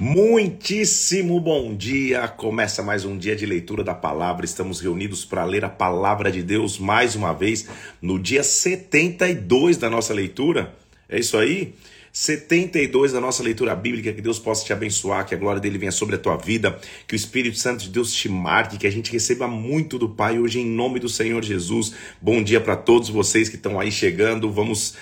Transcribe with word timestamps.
Muitíssimo 0.00 1.38
bom 1.38 1.74
dia! 1.76 2.26
Começa 2.26 2.82
mais 2.82 3.04
um 3.04 3.18
dia 3.18 3.36
de 3.36 3.44
leitura 3.44 3.84
da 3.84 3.94
palavra. 3.94 4.46
Estamos 4.46 4.80
reunidos 4.80 5.26
para 5.26 5.44
ler 5.44 5.62
a 5.62 5.68
palavra 5.68 6.32
de 6.32 6.42
Deus 6.42 6.78
mais 6.78 7.14
uma 7.14 7.34
vez 7.34 7.68
no 8.00 8.18
dia 8.18 8.42
72 8.42 9.76
da 9.76 9.90
nossa 9.90 10.14
leitura. 10.14 10.74
É 11.06 11.18
isso 11.18 11.36
aí? 11.36 11.74
72 12.12 13.12
da 13.12 13.20
nossa 13.20 13.42
leitura 13.42 13.74
bíblica. 13.76 14.10
Que 14.10 14.22
Deus 14.22 14.38
possa 14.38 14.64
te 14.64 14.72
abençoar, 14.72 15.26
que 15.26 15.34
a 15.34 15.38
glória 15.38 15.60
dele 15.60 15.76
venha 15.76 15.92
sobre 15.92 16.16
a 16.16 16.18
tua 16.18 16.38
vida, 16.38 16.78
que 17.06 17.14
o 17.14 17.16
Espírito 17.16 17.58
Santo 17.58 17.84
de 17.84 17.90
Deus 17.90 18.10
te 18.10 18.26
marque, 18.26 18.78
que 18.78 18.86
a 18.86 18.90
gente 18.90 19.12
receba 19.12 19.46
muito 19.46 19.98
do 19.98 20.08
Pai 20.08 20.38
hoje 20.38 20.60
em 20.60 20.66
nome 20.66 20.98
do 20.98 21.10
Senhor 21.10 21.44
Jesus. 21.44 21.92
Bom 22.22 22.42
dia 22.42 22.60
para 22.60 22.74
todos 22.74 23.10
vocês 23.10 23.50
que 23.50 23.56
estão 23.56 23.78
aí 23.78 23.92
chegando. 23.92 24.50
Vamos 24.50 24.94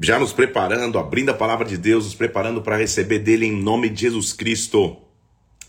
já 0.00 0.18
nos 0.18 0.32
preparando, 0.32 0.98
abrindo 0.98 1.30
a 1.30 1.34
palavra 1.34 1.66
de 1.66 1.76
Deus, 1.76 2.04
nos 2.04 2.14
preparando 2.14 2.62
para 2.62 2.76
receber 2.76 3.18
dele 3.18 3.46
em 3.46 3.52
nome 3.52 3.88
de 3.88 4.02
Jesus 4.02 4.32
Cristo. 4.32 4.96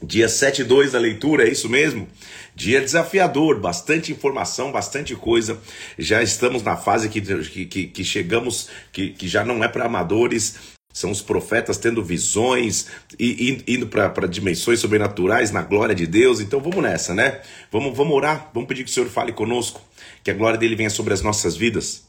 Dia 0.01 0.29
7 0.29 0.63
2 0.63 0.93
da 0.93 0.99
leitura, 0.99 1.45
é 1.45 1.51
isso 1.51 1.67
mesmo? 1.67 2.07
Dia 2.55 2.79
desafiador, 2.79 3.59
bastante 3.59 4.11
informação, 4.11 4.71
bastante 4.71 5.13
coisa. 5.15 5.59
Já 5.97 6.23
estamos 6.23 6.63
na 6.63 6.77
fase 6.77 7.09
que, 7.09 7.21
que, 7.65 7.87
que 7.87 8.03
chegamos, 8.03 8.69
que, 8.93 9.09
que 9.09 9.27
já 9.27 9.43
não 9.43 9.61
é 9.61 9.67
para 9.67 9.85
amadores, 9.85 10.55
são 10.93 11.11
os 11.11 11.21
profetas 11.21 11.77
tendo 11.77 12.03
visões 12.03 12.87
e 13.19 13.61
indo 13.67 13.87
para 13.87 14.25
dimensões 14.25 14.79
sobrenaturais 14.79 15.51
na 15.51 15.61
glória 15.61 15.93
de 15.93 16.07
Deus. 16.07 16.39
Então 16.39 16.61
vamos 16.61 16.81
nessa, 16.81 17.13
né? 17.13 17.41
Vamos, 17.69 17.95
vamos 17.95 18.15
orar, 18.15 18.49
vamos 18.53 18.69
pedir 18.69 18.85
que 18.85 18.89
o 18.89 18.93
Senhor 18.93 19.09
fale 19.09 19.33
conosco, 19.33 19.81
que 20.23 20.31
a 20.31 20.33
glória 20.33 20.57
dele 20.57 20.75
venha 20.75 20.89
sobre 20.89 21.13
as 21.13 21.21
nossas 21.21 21.57
vidas 21.57 22.08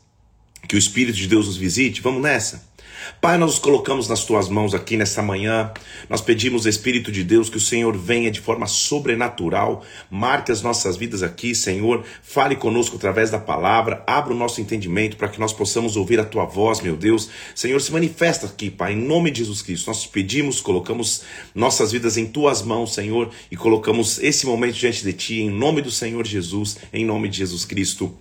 que 0.69 0.77
o 0.77 0.79
Espírito 0.79 1.17
de 1.17 1.27
Deus 1.27 1.47
nos 1.47 1.57
visite. 1.57 2.01
Vamos 2.01 2.23
nessa. 2.23 2.71
Pai, 3.21 3.39
nós 3.39 3.53
nos 3.53 3.59
colocamos 3.59 4.09
nas 4.09 4.25
tuas 4.25 4.49
mãos 4.49 4.75
aqui 4.75 4.97
nesta 4.97 5.23
manhã. 5.23 5.73
Nós 6.09 6.21
pedimos, 6.21 6.67
Espírito 6.67 7.11
de 7.11 7.25
Deus, 7.25 7.49
que 7.49 7.57
o 7.57 7.61
Senhor 7.61 7.97
venha 7.97 8.31
de 8.31 8.41
forma 8.41 8.67
sobrenatural, 8.67 9.85
marque 10.11 10.52
as 10.52 10.63
nossas 10.63 10.97
vidas 10.97 11.23
aqui, 11.23 11.55
Senhor. 11.55 12.05
Fale 12.23 12.57
conosco 12.57 12.97
através 12.97 13.30
da 13.30 13.39
palavra, 13.39 14.02
abra 14.07 14.33
o 14.33 14.37
nosso 14.37 14.61
entendimento 14.61 15.17
para 15.17 15.29
que 15.29 15.41
nós 15.41 15.52
possamos 15.52 15.97
ouvir 15.97 16.21
a 16.21 16.25
tua 16.25 16.45
voz, 16.45 16.80
meu 16.80 16.97
Deus. 16.97 17.30
Senhor, 17.55 17.80
se 17.80 17.93
manifesta 17.93 18.47
aqui, 18.47 18.71
Pai, 18.71 18.93
em 18.93 18.97
nome 18.97 19.30
de 19.30 19.39
Jesus 19.39 19.63
Cristo. 19.63 19.89
Nós 19.89 20.02
te 20.02 20.09
pedimos, 20.09 20.61
colocamos 20.61 21.23
nossas 21.55 21.93
vidas 21.93 22.17
em 22.17 22.27
tuas 22.27 22.63
mãos, 22.63 22.95
Senhor, 22.95 23.30
e 23.51 23.57
colocamos 23.57 24.19
esse 24.23 24.47
momento 24.47 24.74
diante 24.74 25.02
de 25.02 25.13
ti, 25.13 25.41
em 25.41 25.51
nome 25.51 25.83
do 25.83 25.91
Senhor 25.91 26.27
Jesus, 26.27 26.79
em 26.93 27.05
nome 27.05 27.29
de 27.29 27.39
Jesus 27.39 27.65
Cristo. 27.65 28.15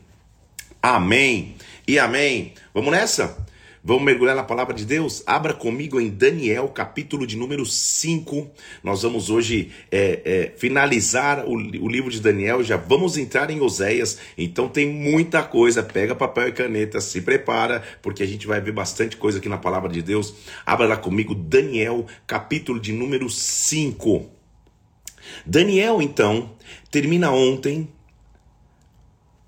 Amém 0.82 1.56
e 1.90 1.98
amém. 1.98 2.54
Vamos 2.72 2.92
nessa? 2.92 3.36
Vamos 3.84 4.04
mergulhar 4.04 4.36
na 4.36 4.44
palavra 4.44 4.76
de 4.76 4.86
Deus? 4.86 5.24
Abra 5.26 5.56
comigo 5.56 6.00
em 6.00 6.08
Daniel, 6.08 6.68
capítulo 6.68 7.26
de 7.26 7.36
número 7.36 7.66
5. 7.66 8.48
Nós 8.84 9.02
vamos 9.02 9.32
hoje 9.32 9.72
é, 9.92 10.22
é, 10.24 10.54
finalizar 10.56 11.48
o, 11.48 11.54
o, 11.54 11.88
livro 11.88 12.12
de 12.12 12.20
Daniel, 12.20 12.64
já 12.64 12.78
vamos 12.78 13.18
entrar 13.18 13.50
em 13.50 13.60
Oséias, 13.60 14.20
então 14.38 14.70
tem 14.70 14.88
muita 14.88 15.42
coisa. 15.42 15.82
Pega 15.82 16.14
papel 16.14 16.50
e 16.50 16.52
caneta, 16.52 17.02
se 17.02 17.22
prepara, 17.22 17.82
porque 18.04 18.22
a 18.22 18.28
gente 18.28 18.46
vai 18.46 18.62
ver 18.62 18.72
bastante 18.72 19.18
coisa 19.18 19.40
aqui 19.40 19.50
na 19.50 19.58
palavra 19.58 19.90
de 19.90 20.04
Deus. 20.04 20.36
Abra 20.64 20.86
lá 20.86 20.96
comigo, 20.96 21.34
Daniel, 21.34 22.06
capítulo 22.28 22.80
de 22.80 22.94
número 22.94 23.28
5. 23.32 24.30
Daniel, 25.44 26.04
então, 26.04 26.52
termina 26.92 27.32
ontem 27.32 27.90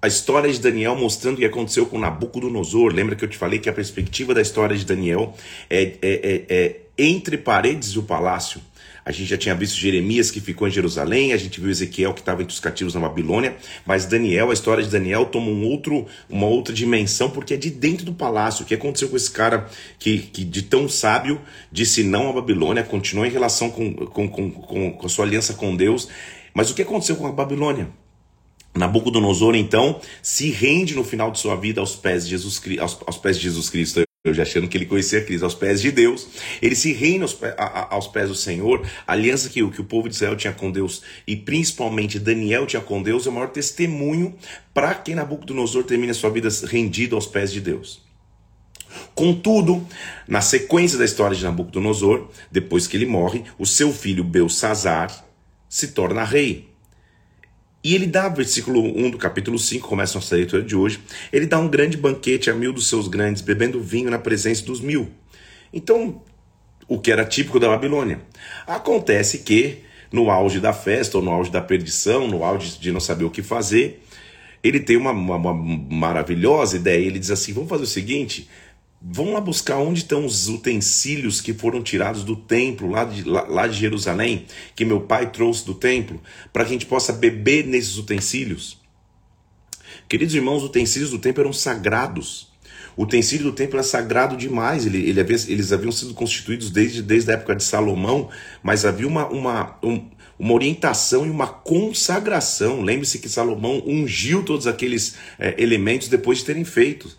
a 0.01 0.07
história 0.07 0.51
de 0.51 0.59
Daniel 0.59 0.95
mostrando 0.95 1.35
o 1.35 1.39
que 1.39 1.45
aconteceu 1.45 1.85
com 1.85 1.99
Nabucodonosor. 1.99 2.91
Lembra 2.91 3.15
que 3.15 3.23
eu 3.23 3.29
te 3.29 3.37
falei 3.37 3.59
que 3.59 3.69
a 3.69 3.73
perspectiva 3.73 4.33
da 4.33 4.41
história 4.41 4.75
de 4.75 4.83
Daniel 4.83 5.35
é, 5.69 5.83
é, 5.83 5.95
é, 6.01 6.45
é 6.49 6.75
entre 6.97 7.37
paredes 7.37 7.93
do 7.93 8.01
palácio. 8.01 8.59
A 9.03 9.11
gente 9.11 9.29
já 9.29 9.37
tinha 9.37 9.55
visto 9.55 9.77
Jeremias 9.77 10.29
que 10.29 10.39
ficou 10.39 10.67
em 10.67 10.71
Jerusalém, 10.71 11.33
a 11.33 11.37
gente 11.37 11.59
viu 11.59 11.71
Ezequiel 11.71 12.13
que 12.13 12.19
estava 12.19 12.43
entre 12.43 12.53
os 12.53 12.59
cativos 12.59 12.93
na 12.93 12.99
Babilônia, 12.99 13.55
mas 13.83 14.05
Daniel, 14.05 14.51
a 14.51 14.53
história 14.53 14.83
de 14.83 14.89
Daniel 14.89 15.25
toma 15.25 15.47
um 15.47 15.65
outro, 15.65 16.05
uma 16.29 16.45
outra 16.45 16.73
dimensão 16.73 17.29
porque 17.29 17.55
é 17.55 17.57
de 17.57 17.71
dentro 17.71 18.05
do 18.05 18.13
palácio. 18.13 18.63
O 18.63 18.67
que 18.67 18.75
aconteceu 18.75 19.09
com 19.09 19.17
esse 19.17 19.31
cara 19.31 19.67
que, 19.97 20.19
que 20.19 20.43
de 20.43 20.61
tão 20.63 20.87
sábio 20.87 21.41
disse 21.71 22.03
não 22.03 22.29
à 22.29 22.33
Babilônia, 22.33 22.83
continuou 22.83 23.25
em 23.25 23.31
relação 23.31 23.71
com, 23.71 23.93
com, 23.93 24.27
com, 24.27 24.51
com, 24.51 24.91
com 24.93 25.05
a 25.05 25.09
sua 25.09 25.25
aliança 25.25 25.55
com 25.55 25.75
Deus, 25.75 26.07
mas 26.53 26.69
o 26.69 26.75
que 26.75 26.83
aconteceu 26.83 27.15
com 27.15 27.25
a 27.25 27.31
Babilônia? 27.31 27.87
Nabucodonosor, 28.73 29.55
então, 29.55 29.99
se 30.21 30.49
rende 30.49 30.95
no 30.95 31.03
final 31.03 31.31
de 31.31 31.39
sua 31.39 31.55
vida 31.55 31.81
aos 31.81 31.95
pés 31.95 32.23
de 32.23 32.31
Jesus, 32.31 32.61
aos, 32.79 32.99
aos 33.05 33.17
pés 33.17 33.37
de 33.37 33.43
Jesus 33.43 33.69
Cristo. 33.69 34.01
Eu 34.23 34.35
já 34.35 34.43
achando 34.43 34.67
que 34.67 34.77
ele 34.77 34.85
conhecia 34.85 35.23
Cristo, 35.23 35.43
aos 35.43 35.55
pés 35.55 35.81
de 35.81 35.91
Deus. 35.91 36.27
Ele 36.61 36.75
se 36.75 36.93
reina 36.93 37.23
aos, 37.23 37.33
pés, 37.33 37.55
aos 37.57 38.07
pés 38.07 38.29
do 38.29 38.35
Senhor. 38.35 38.87
A 39.05 39.13
aliança 39.13 39.49
que, 39.49 39.67
que 39.71 39.81
o 39.81 39.83
povo 39.83 40.07
de 40.07 40.13
Israel 40.13 40.35
tinha 40.35 40.53
com 40.53 40.71
Deus 40.71 41.01
e 41.25 41.35
principalmente 41.35 42.19
Daniel 42.19 42.67
tinha 42.67 42.81
com 42.81 43.01
Deus 43.01 43.25
é 43.25 43.29
o 43.29 43.33
maior 43.33 43.49
testemunho 43.49 44.35
para 44.73 44.93
que 44.93 45.15
Nabucodonosor 45.15 45.83
termine 45.83 46.11
a 46.11 46.13
sua 46.13 46.29
vida 46.29 46.49
rendido 46.67 47.15
aos 47.15 47.25
pés 47.25 47.51
de 47.51 47.59
Deus. 47.59 48.03
Contudo, 49.15 49.85
na 50.27 50.39
sequência 50.39 50.97
da 50.97 51.05
história 51.05 51.35
de 51.35 51.43
Nabucodonosor, 51.43 52.29
depois 52.51 52.87
que 52.87 52.95
ele 52.95 53.05
morre, 53.05 53.43
o 53.57 53.65
seu 53.65 53.91
filho 53.91 54.23
Belsazar 54.23 55.25
se 55.67 55.89
torna 55.89 56.23
rei. 56.23 56.70
E 57.83 57.95
ele 57.95 58.05
dá, 58.05 58.29
versículo 58.29 58.81
1 58.81 59.09
do 59.09 59.17
capítulo 59.17 59.57
5, 59.57 59.87
começa 59.87 60.15
nossa 60.15 60.35
leitura 60.35 60.61
de 60.61 60.75
hoje, 60.75 60.99
ele 61.33 61.47
dá 61.47 61.57
um 61.57 61.67
grande 61.67 61.97
banquete 61.97 62.49
a 62.49 62.53
mil 62.53 62.71
dos 62.71 62.87
seus 62.87 63.07
grandes, 63.07 63.41
bebendo 63.41 63.81
vinho 63.81 64.11
na 64.11 64.19
presença 64.19 64.63
dos 64.63 64.79
mil. 64.79 65.09
Então, 65.73 66.21
o 66.87 66.99
que 66.99 67.11
era 67.11 67.25
típico 67.25 67.59
da 67.59 67.69
Babilônia. 67.69 68.21
Acontece 68.67 69.39
que, 69.39 69.79
no 70.11 70.29
auge 70.29 70.59
da 70.59 70.73
festa, 70.73 71.17
ou 71.17 71.23
no 71.23 71.31
auge 71.31 71.49
da 71.49 71.61
perdição, 71.61 72.27
no 72.27 72.43
auge 72.43 72.77
de 72.77 72.91
não 72.91 72.99
saber 72.99 73.23
o 73.23 73.31
que 73.31 73.41
fazer, 73.41 74.03
ele 74.63 74.79
tem 74.79 74.97
uma, 74.97 75.11
uma, 75.11 75.37
uma 75.37 75.53
maravilhosa 75.53 76.75
ideia. 76.75 77.03
Ele 77.03 77.17
diz 77.17 77.31
assim: 77.31 77.53
vamos 77.53 77.69
fazer 77.69 77.83
o 77.83 77.87
seguinte, 77.87 78.49
Vão 79.03 79.33
lá 79.33 79.41
buscar 79.41 79.77
onde 79.77 80.01
estão 80.01 80.25
os 80.25 80.47
utensílios 80.47 81.41
que 81.41 81.53
foram 81.53 81.81
tirados 81.81 82.23
do 82.23 82.35
templo, 82.35 82.91
lá 82.91 83.03
de, 83.03 83.23
lá, 83.23 83.41
lá 83.47 83.67
de 83.67 83.79
Jerusalém, 83.79 84.45
que 84.75 84.85
meu 84.85 85.01
pai 85.01 85.31
trouxe 85.31 85.65
do 85.65 85.73
templo, 85.73 86.21
para 86.53 86.63
que 86.63 86.69
a 86.69 86.73
gente 86.73 86.85
possa 86.85 87.11
beber 87.11 87.65
nesses 87.65 87.97
utensílios. 87.97 88.79
Queridos 90.07 90.35
irmãos, 90.35 90.57
os 90.57 90.69
utensílios 90.69 91.09
do 91.09 91.17
templo 91.17 91.41
eram 91.41 91.53
sagrados. 91.53 92.51
O 92.95 93.03
utensílio 93.03 93.45
do 93.45 93.53
templo 93.53 93.77
era 93.77 93.83
sagrado 93.83 94.37
demais. 94.37 94.85
Ele, 94.85 95.09
ele 95.09 95.19
havia, 95.19 95.37
eles 95.47 95.71
haviam 95.71 95.91
sido 95.91 96.13
constituídos 96.13 96.69
desde, 96.69 97.01
desde 97.01 97.31
a 97.31 97.35
época 97.35 97.55
de 97.55 97.63
Salomão, 97.63 98.29
mas 98.61 98.85
havia 98.85 99.07
uma, 99.07 99.27
uma, 99.29 99.79
um, 99.81 100.05
uma 100.37 100.53
orientação 100.53 101.25
e 101.25 101.29
uma 101.29 101.47
consagração. 101.47 102.81
Lembre-se 102.81 103.19
que 103.19 103.29
Salomão 103.29 103.81
ungiu 103.85 104.43
todos 104.43 104.67
aqueles 104.67 105.15
é, 105.39 105.55
elementos 105.57 106.07
depois 106.07 106.39
de 106.39 106.45
terem 106.45 106.65
feito. 106.65 107.09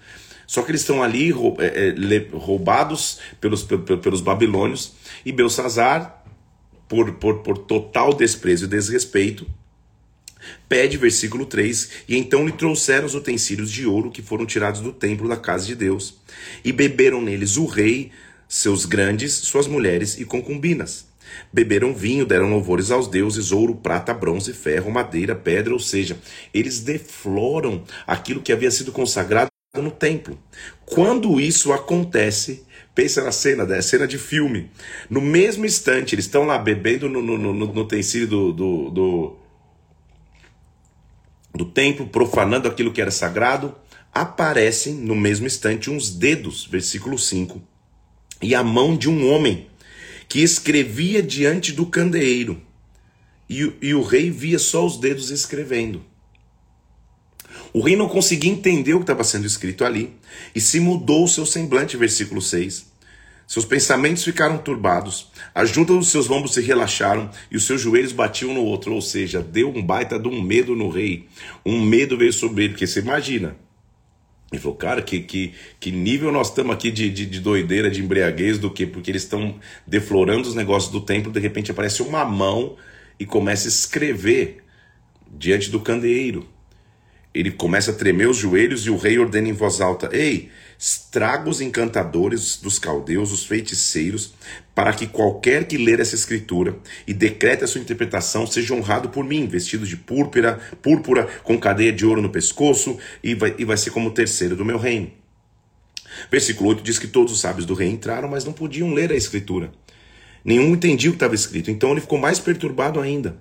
Só 0.47 0.62
que 0.62 0.70
eles 0.70 0.80
estão 0.80 1.03
ali 1.03 1.30
é, 1.58 1.88
é, 1.88 2.26
roubados 2.32 3.19
pelos, 3.41 3.62
pelos 3.62 4.20
babilônios 4.20 4.92
e 5.25 5.32
Belsazar, 5.32 6.22
por, 6.88 7.12
por, 7.14 7.38
por 7.38 7.58
total 7.58 8.12
desprezo 8.12 8.66
e 8.66 8.69
desrespeito, 8.69 9.47
pede, 10.69 10.97
versículo 10.97 11.47
3: 11.47 11.88
E 12.08 12.16
então 12.16 12.44
lhe 12.44 12.52
trouxeram 12.52 13.06
os 13.06 13.14
utensílios 13.14 13.70
de 13.70 13.86
ouro 13.86 14.10
que 14.10 14.20
foram 14.22 14.44
tirados 14.44 14.81
do 14.81 14.92
templo 14.92 15.28
da 15.28 15.36
casa 15.36 15.66
de 15.66 15.75
Deus, 15.75 16.19
e 16.64 16.72
beberam 16.72 17.22
neles 17.22 17.56
o 17.56 17.64
rei, 17.64 18.10
seus 18.48 18.84
grandes, 18.84 19.32
suas 19.32 19.66
mulheres 19.66 20.19
e 20.19 20.25
concubinas. 20.25 21.06
Beberam 21.50 21.94
vinho, 21.94 22.26
deram 22.26 22.50
louvores 22.50 22.91
aos 22.91 23.08
deuses, 23.08 23.52
ouro, 23.52 23.75
prata, 23.75 24.12
bronze, 24.12 24.52
ferro, 24.52 24.91
madeira, 24.91 25.34
pedra, 25.34 25.72
ou 25.72 25.81
seja, 25.81 26.19
eles 26.52 26.81
defloram 26.81 27.84
aquilo 28.06 28.42
que 28.42 28.52
havia 28.52 28.70
sido 28.70 28.92
consagrado 28.92 29.51
no 29.80 29.90
templo. 29.90 30.38
Quando 30.84 31.40
isso 31.40 31.72
acontece, 31.72 32.62
pensa 32.94 33.24
na 33.24 33.32
cena, 33.32 33.64
né? 33.64 33.80
cena 33.80 34.06
de 34.06 34.18
filme. 34.18 34.70
No 35.08 35.18
mesmo 35.18 35.64
instante, 35.64 36.14
eles 36.14 36.26
estão 36.26 36.44
lá 36.44 36.58
bebendo 36.58 37.08
no, 37.08 37.22
no, 37.22 37.38
no, 37.38 37.54
no 37.54 37.80
utensílio 37.80 38.28
do, 38.28 38.52
do, 38.52 38.90
do, 38.90 39.36
do 41.54 41.64
templo, 41.64 42.06
profanando 42.06 42.69
aquilo 42.69 42.92
que 42.92 43.00
era 43.00 43.10
sagrado. 43.10 43.74
Aparecem 44.12 44.92
no 44.92 45.16
mesmo 45.16 45.46
instante 45.46 45.88
uns 45.88 46.10
dedos, 46.10 46.66
versículo 46.66 47.18
5, 47.18 47.62
e 48.42 48.54
a 48.54 48.62
mão 48.62 48.94
de 48.94 49.08
um 49.08 49.26
homem 49.32 49.68
que 50.28 50.40
escrevia 50.40 51.22
diante 51.22 51.72
do 51.72 51.86
candeeiro. 51.86 52.60
E, 53.48 53.72
e 53.80 53.94
o 53.94 54.02
rei 54.02 54.30
via 54.30 54.58
só 54.58 54.84
os 54.84 54.98
dedos 54.98 55.30
escrevendo. 55.30 56.12
O 57.72 57.80
rei 57.80 57.96
não 57.96 58.08
conseguia 58.08 58.50
entender 58.50 58.94
o 58.94 58.98
que 58.98 59.04
estava 59.04 59.24
sendo 59.24 59.46
escrito 59.46 59.84
ali 59.84 60.14
e 60.54 60.60
se 60.60 60.78
mudou 60.78 61.24
o 61.24 61.28
seu 61.28 61.46
semblante, 61.46 61.96
versículo 61.96 62.42
6. 62.42 62.92
Seus 63.46 63.64
pensamentos 63.64 64.24
ficaram 64.24 64.56
turbados, 64.56 65.28
as 65.54 65.70
juntas 65.70 65.96
dos 65.96 66.08
seus 66.08 66.26
lombos 66.26 66.54
se 66.54 66.62
relaxaram 66.62 67.30
e 67.50 67.56
os 67.56 67.66
seus 67.66 67.80
joelhos 67.80 68.12
batiam 68.12 68.54
no 68.54 68.62
outro, 68.62 68.94
ou 68.94 69.02
seja, 69.02 69.42
deu 69.42 69.69
um 69.69 69.82
baita 69.82 70.19
de 70.19 70.28
um 70.28 70.40
medo 70.40 70.74
no 70.74 70.88
rei. 70.88 71.28
Um 71.64 71.82
medo 71.82 72.16
veio 72.16 72.32
sobre 72.32 72.64
ele, 72.64 72.72
porque 72.72 72.86
você 72.86 73.00
imagina, 73.00 73.56
Ele 74.50 74.60
falou, 74.60 74.76
cara, 74.76 75.02
que, 75.02 75.20
que, 75.20 75.52
que 75.80 75.90
nível 75.90 76.30
nós 76.30 76.48
estamos 76.48 76.75
aqui 76.75 76.90
de, 76.90 77.10
de, 77.10 77.26
de, 77.26 77.40
doideira, 77.40 77.90
de 77.90 78.02
embriaguez, 78.02 78.58
do 78.58 78.70
que? 78.70 78.86
Porque 78.86 79.10
eles 79.10 79.22
estão 79.22 79.58
deflorando 79.86 80.48
os 80.48 80.54
negócios 80.54 80.92
do 80.92 81.00
templo, 81.00 81.32
de 81.32 81.40
repente 81.40 81.70
aparece 81.70 82.02
uma 82.02 82.25
mão 82.25 82.76
e 83.18 83.26
começa 83.26 83.66
a 83.66 83.70
escrever 83.70 84.62
diante 85.30 85.70
do 85.70 85.80
candeeiro. 85.80 86.48
Ele 87.34 87.50
começa 87.50 87.90
a 87.90 87.94
tremer 87.94 88.29
os 88.29 88.37
joelhos 88.37 88.87
e 88.87 88.90
o 88.90 88.96
rei 88.96 89.19
ordena 89.19 89.49
em 89.49 89.52
voz 89.52 89.81
alta: 89.81 90.08
Ei, 90.12 90.50
Estraga 90.84 91.49
os 91.49 91.61
encantadores 91.61 92.56
dos 92.56 92.76
caldeus, 92.76 93.31
os 93.31 93.46
feiticeiros, 93.46 94.34
para 94.75 94.93
que 94.93 95.06
qualquer 95.06 95.64
que 95.64 95.79
ler 95.79 96.00
essa 96.00 96.17
escritura 96.17 96.76
e 97.06 97.14
decrete 97.14 97.62
a 97.62 97.69
sua 97.69 97.81
interpretação 97.81 98.49
seja 98.49 98.75
honrado 98.75 99.08
por 99.08 99.25
mim, 99.25 99.46
vestido 99.46 99.87
de 99.87 99.96
púrpura, 99.96 100.58
púrpura 100.82 101.29
com 101.44 101.56
cadeia 101.56 101.93
de 101.93 102.05
ouro 102.05 102.20
no 102.20 102.31
pescoço, 102.31 102.99
e 103.23 103.32
vai, 103.32 103.55
e 103.56 103.64
vai 103.64 103.76
ser 103.76 103.90
como 103.90 104.08
o 104.08 104.12
terceiro 104.12 104.56
do 104.56 104.64
meu 104.64 104.76
reino. 104.76 105.08
Versículo 106.28 106.70
8 106.70 106.82
diz 106.82 106.99
que 106.99 107.06
todos 107.06 107.32
os 107.32 107.40
sábios 107.40 107.64
do 107.64 107.75
rei 107.75 107.88
entraram, 107.88 108.28
mas 108.28 108.44
não 108.44 108.52
podiam 108.52 108.93
ler 108.93 109.12
a 109.12 109.17
escritura. 109.17 109.70
Nenhum 110.44 110.73
entendia 110.75 111.11
o 111.11 111.12
que 111.12 111.17
estava 111.17 111.37
escrito, 111.37 111.70
então 111.70 111.93
ele 111.93 112.00
ficou 112.00 112.19
mais 112.19 112.40
perturbado 112.40 112.99
ainda. 112.99 113.40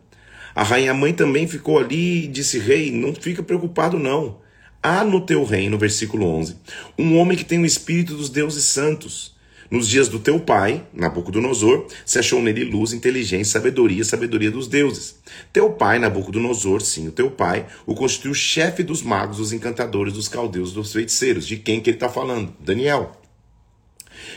A 0.53 0.63
rainha 0.63 0.94
mãe 0.94 1.13
também 1.13 1.48
ficou 1.48 1.80
ali 1.80 2.25
e 2.25 2.27
disse: 2.27 2.59
Rei, 2.59 2.92
não 2.92 3.13
fica 3.13 3.42
preocupado, 3.42 3.98
não. 3.98 4.39
Há 4.83 5.03
no 5.03 5.21
teu 5.21 5.44
reino, 5.44 5.77
versículo 5.77 6.25
11, 6.25 6.56
um 6.98 7.18
homem 7.18 7.38
que 7.38 7.45
tem 7.45 7.59
o 7.59 7.65
espírito 7.65 8.15
dos 8.15 8.30
deuses 8.30 8.63
santos. 8.65 9.39
Nos 9.69 9.88
dias 9.88 10.09
do 10.09 10.19
teu 10.19 10.38
pai, 10.38 10.86
Nabucodonosor, 10.92 11.86
se 12.06 12.19
achou 12.19 12.42
nele 12.42 12.65
luz, 12.65 12.92
inteligência, 12.92 13.53
sabedoria, 13.53 14.03
sabedoria 14.03 14.51
dos 14.51 14.68
deuses. 14.68 15.15
Teu 15.53 15.69
pai, 15.69 15.98
Nabucodonosor, 15.98 16.81
sim, 16.81 17.07
o 17.07 17.12
teu 17.12 17.31
pai, 17.31 17.65
o 17.86 17.95
constituiu 17.95 18.33
chefe 18.33 18.83
dos 18.83 19.01
magos, 19.01 19.38
dos 19.38 19.53
encantadores, 19.53 20.13
dos 20.13 20.27
caldeus, 20.27 20.74
dos 20.74 20.92
feiticeiros. 20.92 21.48
De 21.48 21.56
quem 21.56 21.80
que 21.80 21.89
ele 21.89 21.95
está 21.95 22.09
falando? 22.09 22.53
Daniel. 22.59 23.21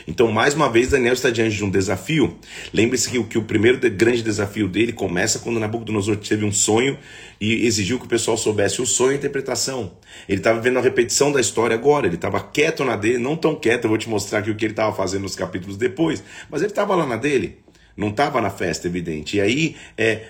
Então, 0.07 0.31
mais 0.31 0.53
uma 0.53 0.69
vez, 0.69 0.89
Daniel 0.89 1.13
está 1.13 1.29
diante 1.29 1.55
de 1.55 1.63
um 1.63 1.69
desafio. 1.69 2.37
Lembre-se 2.73 3.09
que, 3.09 3.23
que 3.23 3.37
o 3.37 3.43
primeiro 3.43 3.79
grande 3.91 4.21
desafio 4.21 4.67
dele 4.67 4.91
começa 4.91 5.39
quando 5.39 5.59
Nabucodonosor 5.59 6.17
teve 6.17 6.45
um 6.45 6.51
sonho 6.51 6.97
e 7.39 7.65
exigiu 7.65 7.99
que 7.99 8.05
o 8.05 8.09
pessoal 8.09 8.37
soubesse 8.37 8.81
o 8.81 8.85
sonho 8.85 9.11
e 9.11 9.13
a 9.15 9.17
interpretação. 9.17 9.93
Ele 10.27 10.39
estava 10.39 10.59
vendo 10.59 10.79
a 10.79 10.81
repetição 10.81 11.31
da 11.31 11.41
história 11.41 11.75
agora, 11.75 12.07
ele 12.07 12.15
estava 12.15 12.39
quieto 12.39 12.83
na 12.83 12.95
dele, 12.95 13.17
não 13.17 13.35
tão 13.35 13.55
quieto, 13.55 13.85
eu 13.85 13.89
vou 13.89 13.97
te 13.97 14.09
mostrar 14.09 14.39
aqui 14.39 14.51
o 14.51 14.55
que 14.55 14.65
ele 14.65 14.73
estava 14.73 14.95
fazendo 14.95 15.23
nos 15.23 15.35
capítulos 15.35 15.77
depois, 15.77 16.23
mas 16.49 16.61
ele 16.61 16.71
estava 16.71 16.95
lá 16.95 17.05
na 17.05 17.17
dele, 17.17 17.59
não 17.95 18.09
estava 18.09 18.41
na 18.41 18.49
festa, 18.49 18.87
evidente. 18.87 19.37
E 19.37 19.41
aí, 19.41 19.75
é, 19.97 20.23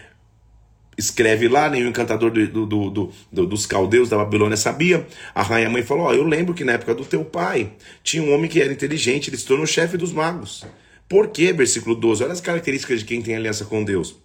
escreve 0.98 1.48
lá, 1.48 1.70
o 1.70 1.76
encantador 1.76 2.32
do, 2.32 2.66
do, 2.66 3.12
do, 3.32 3.46
dos 3.46 3.66
caldeus 3.66 4.10
da 4.10 4.18
Babilônia 4.18 4.58
sabia. 4.58 5.06
A 5.34 5.44
rainha 5.44 5.70
mãe 5.70 5.84
falou: 5.84 6.06
Ó, 6.06 6.14
eu 6.14 6.24
lembro 6.24 6.54
que 6.54 6.64
na 6.64 6.74
época 6.74 6.96
do 6.96 7.06
teu 7.06 7.24
pai 7.24 7.74
tinha 8.04 8.24
um 8.24 8.34
homem 8.34 8.50
que 8.50 8.62
era 8.62 8.72
inteligente, 8.72 9.30
ele 9.30 9.38
se 9.38 9.46
tornou 9.46 9.66
chefe 9.66 9.98
dos 9.98 10.12
magos. 10.12 10.66
Por 11.08 11.30
quê? 11.30 11.54
Versículo 11.54 11.96
12. 11.96 12.24
Olha 12.24 12.34
as 12.34 12.42
características 12.42 13.00
de 13.00 13.06
quem 13.06 13.22
tem 13.22 13.36
aliança 13.36 13.66
com 13.66 13.84
Deus. 13.84 14.16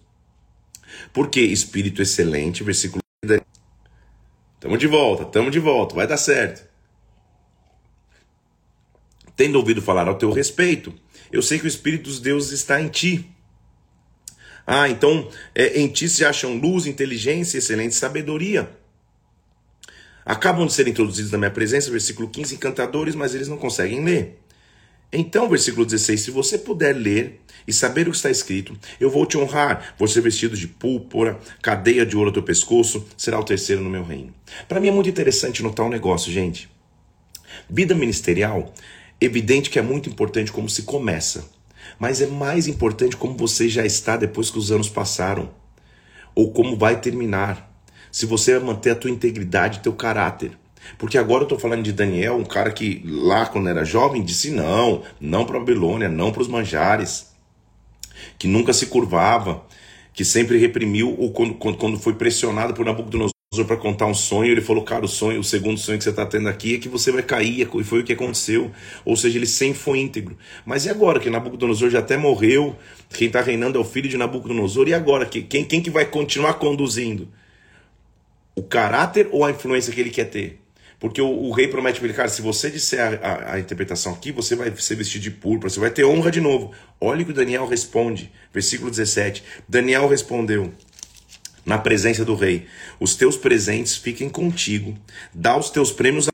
Porque 1.13 1.41
espírito 1.41 2.01
excelente, 2.01 2.63
versículo. 2.63 3.01
Tamo 4.59 4.77
de 4.77 4.87
volta, 4.87 5.25
tamo 5.25 5.51
de 5.51 5.59
volta, 5.59 5.95
vai 5.95 6.07
dar 6.07 6.19
certo. 6.19 6.69
Tendo 9.35 9.57
ouvido 9.57 9.81
falar 9.81 10.07
ao 10.07 10.17
teu 10.19 10.31
respeito, 10.31 10.93
eu 11.33 11.41
sei 11.41 11.59
que 11.59 11.65
o 11.65 11.69
Espírito 11.69 12.05
dos 12.05 12.21
deuses 12.21 12.53
está 12.53 12.81
em 12.81 12.89
ti 12.89 13.31
ah, 14.67 14.89
então 14.89 15.29
é, 15.55 15.81
em 15.81 15.89
ti 15.89 16.09
se 16.09 16.25
acham 16.25 16.57
luz, 16.57 16.87
inteligência, 16.87 17.59
excelente 17.59 17.95
sabedoria. 17.95 18.71
Acabam 20.25 20.67
de 20.67 20.73
ser 20.73 20.87
introduzidos 20.87 21.33
na 21.33 21.39
minha 21.39 21.51
presença, 21.51 21.91
versículo 21.91 22.29
15, 22.29 22.55
encantadores, 22.55 23.15
mas 23.15 23.35
eles 23.35 23.49
não 23.49 23.57
conseguem 23.57 24.05
ler. 24.05 24.39
Então, 25.13 25.49
versículo 25.49 25.85
16: 25.85 26.21
Se 26.21 26.31
você 26.31 26.57
puder 26.57 26.95
ler 26.95 27.41
e 27.67 27.73
saber 27.73 28.07
o 28.07 28.11
que 28.11 28.17
está 28.17 28.31
escrito, 28.31 28.79
eu 29.01 29.11
vou 29.11 29.27
te 29.27 29.37
honrar. 29.37 29.95
Ser 30.07 30.21
vestido 30.21 30.57
de 30.57 30.69
púrpura, 30.69 31.39
cadeia 31.63 32.07
de 32.07 32.17
ouro 32.17 32.29
ao 32.29 32.35
teu 32.35 32.43
pescoço, 32.43 33.07
será 33.17 33.39
o 33.39 33.45
terceiro 33.45 33.83
no 33.83 33.91
meu 33.91 34.05
reino. 34.05 34.33
Para 34.69 34.81
mim 34.81 34.89
é 34.89 34.93
muito 34.93 35.09
interessante 35.09 35.63
notar 35.63 35.87
um 35.87 35.91
negócio, 35.91 36.33
gente. 36.33 36.69
Vida 37.69 37.95
ministerial, 37.95 38.73
evidente 39.21 39.71
que 39.71 39.79
é 39.79 39.83
muito 39.83 40.09
importante 40.09 40.53
como 40.53 40.69
se 40.69 40.83
começa. 40.83 41.45
Mas 41.99 42.21
é 42.21 42.27
mais 42.27 42.67
importante 42.67 43.17
como 43.17 43.37
você 43.37 43.69
já 43.69 43.85
está 43.85 44.17
depois 44.17 44.51
que 44.51 44.59
os 44.59 44.71
anos 44.71 44.89
passaram, 44.89 45.51
ou 46.35 46.53
como 46.53 46.77
vai 46.77 47.01
terminar. 47.01 47.71
Se 48.11 48.27
você 48.27 48.59
vai 48.59 48.69
manter 48.69 48.91
a 48.91 48.97
tua 48.97 49.11
integridade, 49.11 49.81
teu 49.81 49.93
caráter. 49.93 50.53
Porque 50.99 51.19
agora 51.19 51.43
eu 51.43 51.45
estou 51.45 51.59
falando 51.59 51.83
de 51.83 51.93
Daniel, 51.93 52.37
um 52.37 52.45
cara 52.45 52.73
que 52.73 53.03
lá 53.05 53.47
quando 53.47 53.69
era 53.69 53.85
jovem 53.85 54.23
disse 54.23 54.51
não, 54.51 55.03
não 55.21 55.45
para 55.45 55.59
Babilônia, 55.59 56.09
não 56.09 56.33
para 56.33 56.43
os 56.43 56.49
manjares, 56.49 57.33
que 58.39 58.49
nunca 58.49 58.73
se 58.73 58.87
curvava, 58.87 59.65
que 60.13 60.25
sempre 60.25 60.59
reprimiu 60.59 61.15
ou 61.19 61.33
quando, 61.33 61.55
quando, 61.55 61.79
quando 61.79 61.99
foi 61.99 62.15
pressionado 62.15 62.75
por 62.75 62.85
Nabucodonosor 62.85 63.40
para 63.53 63.77
contar 63.77 64.07
um 64.07 64.15
sonho, 64.15 64.53
ele 64.53 64.61
falou, 64.61 64.85
cara, 64.85 65.05
o 65.05 65.09
sonho, 65.09 65.41
o 65.41 65.43
segundo 65.45 65.77
sonho 65.77 65.99
que 65.99 66.05
você 66.05 66.11
está 66.11 66.25
tendo 66.25 66.49
aqui 66.49 66.77
é 66.77 66.79
que 66.79 66.89
você 66.89 67.11
vai 67.11 67.21
cair, 67.21 67.69
e 67.75 67.83
foi 67.83 67.99
o 67.99 68.05
que 68.05 68.13
aconteceu. 68.13 68.71
Ou 69.05 69.17
seja, 69.17 69.37
ele 69.37 69.47
sempre 69.47 69.77
foi 69.77 69.99
íntegro. 69.99 70.39
Mas 70.65 70.87
e 70.87 70.89
agora 70.89 71.19
que 71.19 71.29
Nabucodonosor 71.29 71.91
já 71.91 71.99
até 71.99 72.17
morreu, 72.17 72.77
quem 73.09 73.27
está 73.27 73.41
reinando 73.41 73.77
é 73.77 73.81
o 73.81 73.85
filho 73.85 74.09
de 74.09 74.17
Nabucodonosor, 74.17 74.87
e 74.87 74.95
agora? 74.95 75.27
Quem, 75.27 75.65
quem 75.65 75.83
que 75.83 75.91
vai 75.91 76.05
continuar 76.05 76.55
conduzindo? 76.55 77.27
O 78.55 78.63
caráter 78.63 79.29
ou 79.33 79.45
a 79.45 79.51
influência 79.51 79.93
que 79.93 80.01
ele 80.01 80.11
quer 80.11 80.27
ter? 80.27 80.61
Porque 81.01 81.21
o, 81.21 81.27
o 81.27 81.51
rei 81.51 81.67
promete 81.67 81.99
para 81.99 82.07
ele, 82.07 82.17
cara, 82.17 82.29
se 82.29 82.43
você 82.43 82.71
disser 82.71 83.01
a, 83.01 83.27
a, 83.27 83.55
a, 83.55 83.59
interpretação 83.59 84.13
aqui, 84.13 84.31
você 84.31 84.55
vai 84.55 84.73
ser 84.77 84.95
vestido 84.95 85.23
de 85.23 85.31
púrpura, 85.33 85.69
você 85.69 85.81
vai 85.81 85.91
ter 85.91 86.05
honra 86.05 86.31
de 86.31 86.41
novo. 86.41 86.71
Olha 87.01 87.23
o 87.23 87.27
que 87.27 87.33
Daniel 87.33 87.67
responde, 87.67 88.31
versículo 88.53 88.91
17. 88.91 89.43
Daniel 89.69 90.07
respondeu: 90.07 90.73
na 91.65 91.79
presença 91.79 92.25
do 92.25 92.35
rei. 92.35 92.67
Os 92.99 93.15
teus 93.15 93.37
presentes 93.37 93.97
fiquem 93.97 94.29
contigo. 94.29 94.97
Dá 95.35 95.57
os 95.57 95.71
teus 95.71 95.93
prêmios 95.93 96.29
a 96.29 96.31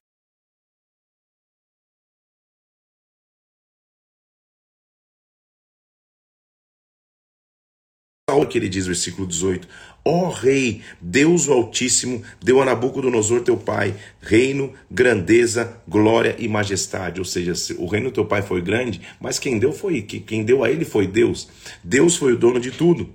que 8.46 8.58
ele 8.58 8.69
diz, 8.69 8.87
versículo 8.87 9.26
18: 9.26 9.69
Ó 10.05 10.26
oh, 10.26 10.28
Rei, 10.31 10.82
Deus 11.00 11.49
o 11.49 11.52
Altíssimo, 11.52 12.23
deu 12.43 12.61
a 12.61 12.64
Nabucodonosor 12.64 13.43
teu 13.43 13.56
pai 13.56 13.94
reino, 14.20 14.73
grandeza, 14.90 15.81
glória 15.87 16.37
e 16.38 16.49
majestade. 16.49 17.20
Ou 17.20 17.25
seja, 17.25 17.52
o 17.78 17.87
reino 17.87 18.11
do 18.11 18.14
teu 18.14 18.25
pai 18.25 18.43
foi 18.43 18.61
grande, 18.62 19.00
mas 19.20 19.38
quem 19.38 19.58
deu 19.58 19.73
foi 19.73 20.02
quem 20.02 20.44
deu 20.44 20.64
a 20.64 20.70
ele 20.70 20.84
foi 20.84 21.06
Deus. 21.06 21.49
Deus 21.82 22.17
foi 22.17 22.32
o 22.32 22.38
dono 22.38 22.61
de 22.61 22.70
tudo. 22.70 23.08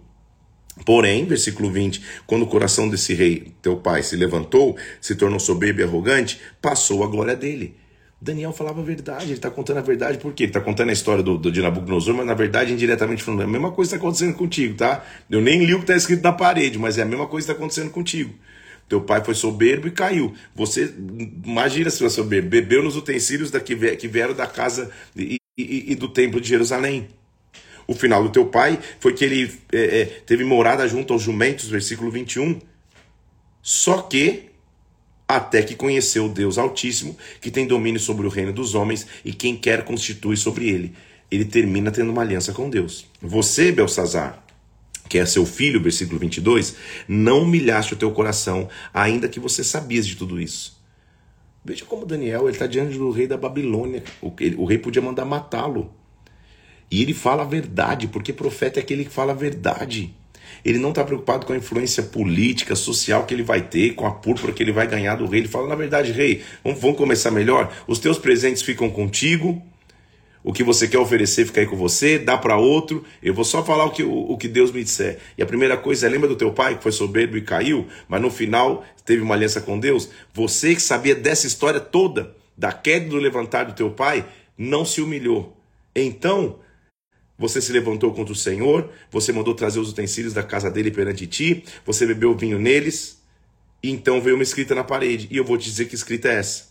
Porém, 0.86 1.26
versículo 1.26 1.70
20, 1.70 2.02
quando 2.26 2.44
o 2.44 2.48
coração 2.48 2.88
desse 2.88 3.14
rei, 3.14 3.52
teu 3.62 3.78
pai, 3.78 4.04
se 4.04 4.16
levantou, 4.16 4.78
se 5.00 5.16
tornou 5.16 5.40
soberbo 5.40 5.82
e 5.82 5.84
arrogante, 5.84 6.40
passou 6.62 7.04
a 7.04 7.08
glória 7.08 7.36
dele. 7.36 7.76
Daniel 8.22 8.54
falava 8.54 8.82
a 8.82 8.84
verdade, 8.84 9.26
ele 9.26 9.34
está 9.34 9.50
contando 9.50 9.78
a 9.78 9.82
verdade, 9.82 10.20
por 10.20 10.32
quê? 10.32 10.44
Ele 10.44 10.52
está 10.52 10.62
contando 10.62 10.90
a 10.90 10.94
história 10.94 11.24
do, 11.24 11.40
do, 11.40 11.52
de 11.52 11.60
Nabucodonosor, 11.60 12.14
mas 12.14 12.26
na 12.26 12.36
verdade, 12.36 12.72
indiretamente 12.72 13.24
falando, 13.24 13.42
é 13.42 13.46
a 13.46 13.48
mesma 13.48 13.72
coisa 13.72 13.96
está 13.96 13.98
acontecendo 13.98 14.36
contigo, 14.36 14.76
tá? 14.76 15.04
Eu 15.28 15.42
nem 15.42 15.66
li 15.66 15.74
o 15.74 15.78
que 15.78 15.84
está 15.84 15.96
escrito 15.96 16.22
na 16.22 16.32
parede, 16.32 16.78
mas 16.78 17.00
é 17.00 17.02
a 17.02 17.06
mesma 17.06 17.26
coisa 17.26 17.48
que 17.48 17.52
está 17.52 17.60
acontecendo 17.60 17.90
contigo. 17.90 18.32
Teu 18.88 19.02
pai 19.02 19.24
foi 19.24 19.34
soberbo 19.34 19.88
e 19.88 19.92
caiu. 19.92 20.36
Você, 20.54 20.94
imagina 21.44 21.90
se 21.90 22.00
você 22.00 22.16
soberbo, 22.18 22.50
bebeu 22.50 22.84
nos 22.84 22.96
utensílios 22.96 23.50
da, 23.50 23.60
que 23.60 23.74
vieram 23.74 24.36
da 24.36 24.46
casa 24.46 24.92
e, 25.16 25.38
e, 25.58 25.92
e 25.94 25.96
do 25.96 26.08
templo 26.08 26.40
de 26.40 26.48
Jerusalém. 26.48 27.08
O 27.88 27.94
final 27.94 28.24
do 28.24 28.30
teu 28.30 28.46
pai 28.46 28.80
foi 29.00 29.14
que 29.14 29.26
ele 29.26 29.52
é, 29.72 30.02
é, 30.02 30.06
teve 30.06 30.44
morada 30.44 30.88
junto 30.88 31.14
aos 31.14 31.22
jumentos, 31.22 31.68
versículo 31.70 32.12
21. 32.12 32.60
Só 33.62 34.02
que, 34.02 34.50
até 35.28 35.62
que 35.62 35.76
conheceu 35.76 36.26
o 36.26 36.30
Deus 36.30 36.58
Altíssimo, 36.58 37.18
que 37.40 37.52
tem 37.52 37.68
domínio 37.68 38.00
sobre 38.00 38.26
o 38.26 38.30
reino 38.30 38.52
dos 38.52 38.76
homens 38.76 39.06
e 39.24 39.34
quem 39.34 39.56
quer 39.56 39.84
constitui 39.84 40.36
sobre 40.36 40.70
ele. 40.70 40.94
Ele 41.30 41.46
termina 41.46 41.92
tendo 41.92 42.12
uma 42.12 42.22
aliança 42.22 42.52
com 42.52 42.70
Deus. 42.70 43.06
Você, 43.22 43.72
Belsazar, 43.72 44.44
que 45.08 45.18
é 45.18 45.26
seu 45.26 45.46
filho, 45.46 45.82
versículo 45.82 46.20
22, 46.20 46.76
não 47.08 47.44
humilhaste 47.44 47.94
o 47.94 47.98
teu 47.98 48.12
coração, 48.12 48.70
ainda 48.94 49.28
que 49.28 49.40
você 49.40 49.64
sabias 49.64 50.08
de 50.08 50.16
tudo 50.16 50.40
isso. 50.40 50.82
Veja 51.64 51.86
como 51.86 52.06
Daniel 52.06 52.50
está 52.50 52.66
diante 52.66 52.98
do 52.98 53.12
rei 53.12 53.28
da 53.28 53.38
Babilônia. 53.38 54.04
O, 54.22 54.34
ele, 54.40 54.56
o 54.56 54.66
rei 54.66 54.78
podia 54.78 55.02
mandar 55.02 55.26
matá-lo. 55.26 55.94
E 56.92 57.02
ele 57.02 57.14
fala 57.14 57.44
a 57.44 57.46
verdade, 57.46 58.08
porque 58.08 58.34
profeta 58.34 58.80
é 58.80 58.84
aquele 58.84 59.06
que 59.06 59.12
fala 59.12 59.32
a 59.32 59.36
verdade. 59.36 60.14
Ele 60.64 60.78
não 60.78 60.90
está 60.90 61.04
preocupado 61.04 61.46
com 61.46 61.54
a 61.54 61.58
influência 61.58 62.04
política, 62.04 62.76
social 62.76 63.26
que 63.26 63.34
ele 63.34 63.44
vai 63.44 63.62
ter, 63.62 63.96
com 63.96 64.06
a 64.06 64.12
púrpura 64.12 64.52
que 64.52 64.62
ele 64.62 64.74
vai 64.74 64.86
ganhar 64.86 65.16
do 65.16 65.26
rei. 65.26 65.40
Ele 65.40 65.48
fala, 65.48 65.70
na 65.70 65.76
verdade, 65.76 66.12
rei, 66.12 66.44
vamos, 66.64 66.80
vamos 66.80 66.98
começar 66.98 67.32
melhor. 67.32 67.74
Os 67.88 67.98
teus 67.98 68.20
presentes 68.20 68.62
ficam 68.62 68.90
contigo, 68.90 69.64
o 70.44 70.52
que 70.52 70.64
você 70.64 70.88
quer 70.88 70.98
oferecer 70.98 71.46
fica 71.46 71.62
aí 71.62 71.68
com 71.68 71.76
você, 71.76 72.18
dá 72.18 72.38
para 72.38 72.58
outro. 72.58 73.04
Eu 73.22 73.34
vou 73.34 73.46
só 73.46 73.64
falar 73.64 73.86
o 73.86 73.92
que, 73.92 74.04
o, 74.04 74.32
o, 74.32 74.38
que 74.38 74.48
Deus 74.48 74.72
me 74.72 74.84
disser. 74.84 75.20
E 75.38 75.44
a 75.44 75.46
primeira 75.46 75.78
coisa 75.78 76.08
é: 76.08 76.10
lembra 76.10 76.28
do 76.28 76.36
teu 76.36 76.52
pai 76.52 76.78
que 76.78 76.84
foi 76.84 76.92
soberbo 76.92 77.38
e 77.38 77.42
caiu, 77.42 77.88
mas 78.08 78.22
no 78.22 78.30
final 78.30 78.84
teve 79.06 79.22
uma 79.22 79.36
aliança 79.36 79.62
com 79.62 79.80
Deus? 79.80 80.10
Você 80.34 80.74
que 80.74 80.82
sabia 80.82 81.16
dessa 81.16 81.46
história 81.46 81.80
toda, 81.80 82.36
da 82.58 82.72
queda 82.72 83.08
do 83.08 83.18
levantar 83.18 83.66
do 83.66 83.74
teu 83.74 83.92
pai, 83.92 84.26
não 84.58 84.84
se 84.84 85.00
humilhou. 85.00 85.56
Então, 85.96 86.60
você 87.42 87.60
se 87.60 87.74
levantou 87.74 88.14
contra 88.14 88.32
o 88.32 88.36
Senhor, 88.36 88.92
você 89.10 89.34
mandou 89.34 89.56
trazer 89.56 89.80
os 89.80 89.90
utensílios 89.90 90.32
da 90.32 90.44
casa 90.44 90.70
dele 90.70 90.92
perante 90.92 91.26
ti, 91.26 91.64
você 91.84 92.06
bebeu 92.06 92.38
vinho 92.38 92.60
neles, 92.60 93.20
e 93.82 93.90
então 93.90 94.22
veio 94.22 94.36
uma 94.36 94.44
escrita 94.44 94.76
na 94.76 94.84
parede. 94.84 95.28
E 95.32 95.38
eu 95.38 95.44
vou 95.44 95.58
te 95.58 95.66
dizer 95.66 95.86
que 95.86 95.96
escrita 95.96 96.30
é 96.30 96.36
essa. 96.36 96.70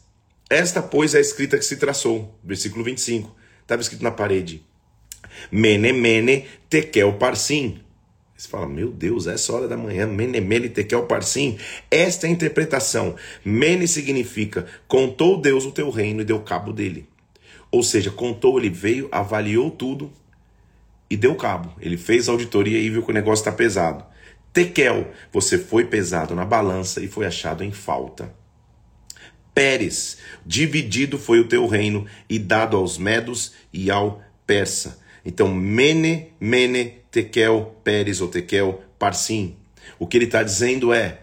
Esta, 0.48 0.80
pois, 0.80 1.12
é 1.12 1.18
a 1.18 1.20
escrita 1.20 1.58
que 1.58 1.64
se 1.64 1.76
traçou. 1.76 2.38
Versículo 2.44 2.84
25. 2.84 3.34
Estava 3.62 3.82
escrito 3.82 4.04
na 4.04 4.12
parede. 4.12 4.62
Mene, 5.50 5.92
mene, 5.92 6.46
tekel, 6.68 7.14
parsim. 7.14 7.80
Você 8.36 8.48
fala, 8.48 8.68
meu 8.68 8.92
Deus, 8.92 9.26
essa 9.26 9.52
hora 9.52 9.66
da 9.66 9.76
manhã, 9.76 10.06
mene, 10.06 10.40
mene, 10.40 10.68
tekel, 10.68 11.02
parsim. 11.02 11.58
Esta 11.90 12.28
é 12.28 12.30
a 12.30 12.32
interpretação. 12.32 13.16
Mene 13.44 13.88
significa, 13.88 14.66
contou 14.86 15.40
Deus 15.40 15.64
o 15.64 15.72
teu 15.72 15.90
reino 15.90 16.20
e 16.20 16.24
deu 16.24 16.38
cabo 16.38 16.72
dele. 16.72 17.08
Ou 17.72 17.82
seja, 17.82 18.10
contou, 18.12 18.56
ele 18.56 18.70
veio, 18.70 19.08
avaliou 19.10 19.68
tudo 19.68 20.12
e 21.10 21.16
deu 21.16 21.34
cabo. 21.34 21.74
Ele 21.80 21.96
fez 21.96 22.28
auditoria 22.28 22.78
e 22.78 22.88
viu 22.88 23.02
que 23.02 23.10
o 23.10 23.14
negócio 23.14 23.42
está 23.42 23.52
pesado. 23.52 24.04
Tekel, 24.52 25.10
você 25.32 25.58
foi 25.58 25.84
pesado 25.84 26.34
na 26.34 26.44
balança 26.44 27.02
e 27.02 27.08
foi 27.08 27.26
achado 27.26 27.64
em 27.64 27.72
falta. 27.72 28.32
Pérez, 29.52 30.18
dividido 30.46 31.18
foi 31.18 31.40
o 31.40 31.48
teu 31.48 31.66
reino 31.66 32.06
e 32.28 32.38
dado 32.38 32.76
aos 32.76 32.96
medos 32.96 33.52
e 33.72 33.90
ao 33.90 34.22
persa. 34.46 35.00
Então, 35.24 35.52
Mene, 35.52 36.32
Mene, 36.40 37.00
Tekel, 37.10 37.76
Pérez 37.82 38.20
ou 38.20 38.28
Tekel, 38.28 38.82
Parsim. 38.98 39.56
O 39.98 40.06
que 40.06 40.16
ele 40.16 40.24
está 40.24 40.42
dizendo 40.42 40.92
é: 40.92 41.20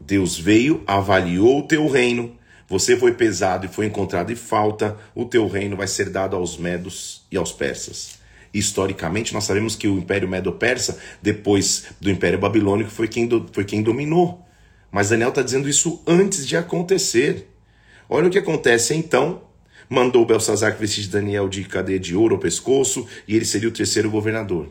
Deus 0.00 0.38
veio, 0.38 0.82
avaliou 0.86 1.60
o 1.60 1.66
teu 1.66 1.86
reino, 1.88 2.36
você 2.68 2.96
foi 2.96 3.12
pesado 3.14 3.66
e 3.66 3.68
foi 3.68 3.86
encontrado 3.86 4.32
em 4.32 4.36
falta, 4.36 4.96
o 5.14 5.24
teu 5.24 5.48
reino 5.48 5.76
vai 5.76 5.88
ser 5.88 6.08
dado 6.08 6.36
aos 6.36 6.56
medos 6.56 7.26
e 7.30 7.36
aos 7.36 7.52
persas. 7.52 8.19
Historicamente, 8.52 9.32
nós 9.32 9.44
sabemos 9.44 9.76
que 9.76 9.86
o 9.86 9.98
Império 9.98 10.28
Medo-Persa, 10.28 10.98
depois 11.22 11.86
do 12.00 12.10
Império 12.10 12.38
Babilônico, 12.38 12.90
foi 12.90 13.06
quem, 13.06 13.26
do, 13.26 13.46
foi 13.52 13.64
quem 13.64 13.82
dominou. 13.82 14.44
Mas 14.90 15.10
Daniel 15.10 15.28
está 15.28 15.42
dizendo 15.42 15.68
isso 15.68 16.02
antes 16.06 16.46
de 16.46 16.56
acontecer. 16.56 17.48
Olha 18.08 18.26
o 18.26 18.30
que 18.30 18.38
acontece 18.38 18.94
então. 18.94 19.42
Mandou 19.88 20.26
Belsazar 20.26 20.74
que 20.74 20.80
vestisse 20.80 21.08
Daniel 21.08 21.48
de 21.48 21.64
cadeia 21.64 21.98
de 21.98 22.14
ouro 22.14 22.34
ao 22.34 22.40
pescoço 22.40 23.06
e 23.26 23.36
ele 23.36 23.44
seria 23.44 23.68
o 23.68 23.72
terceiro 23.72 24.10
governador. 24.10 24.68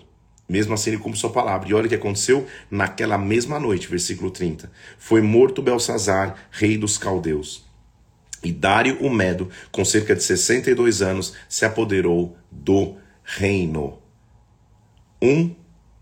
Mesmo 0.47 0.73
assim, 0.73 0.89
ele 0.89 0.99
cumpre 0.99 1.19
sua 1.19 1.29
palavra. 1.29 1.69
E 1.69 1.73
olha 1.73 1.85
o 1.85 1.89
que 1.89 1.95
aconteceu 1.95 2.47
naquela 2.71 3.17
mesma 3.17 3.59
noite, 3.59 3.87
versículo 3.87 4.31
30. 4.31 4.71
Foi 4.97 5.21
morto 5.21 5.61
Belsazar, 5.61 6.35
rei 6.51 6.77
dos 6.77 6.97
caldeus. 6.97 7.65
E 8.43 8.51
Dário 8.51 8.97
o 9.01 9.09
Medo, 9.09 9.49
com 9.71 9.85
cerca 9.85 10.15
de 10.15 10.23
62 10.23 11.01
anos, 11.01 11.33
se 11.47 11.65
apoderou 11.65 12.35
do 12.49 12.95
reino. 13.37 13.99
Um 15.21 15.55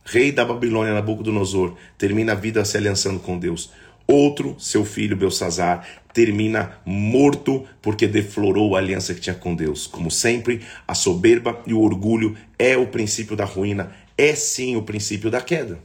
rei 0.05 0.31
da 0.31 0.45
Babilônia, 0.45 0.93
Nabucodonosor, 0.93 1.75
termina 1.97 2.31
a 2.31 2.35
vida 2.35 2.63
se 2.63 2.77
aliançando 2.77 3.19
com 3.19 3.37
Deus. 3.37 3.71
Outro, 4.07 4.55
seu 4.57 4.85
filho 4.85 5.17
Belsazar, 5.17 5.85
termina 6.13 6.79
morto 6.85 7.67
porque 7.81 8.07
deflorou 8.07 8.75
a 8.75 8.79
aliança 8.79 9.13
que 9.13 9.19
tinha 9.19 9.35
com 9.35 9.53
Deus. 9.53 9.85
Como 9.85 10.09
sempre, 10.09 10.61
a 10.87 10.95
soberba 10.95 11.61
e 11.67 11.73
o 11.73 11.81
orgulho 11.81 12.37
é 12.57 12.77
o 12.77 12.87
princípio 12.87 13.35
da 13.35 13.43
ruína, 13.43 13.91
é 14.17 14.33
sim 14.33 14.77
o 14.77 14.83
princípio 14.83 15.29
da 15.29 15.41
queda. 15.41 15.79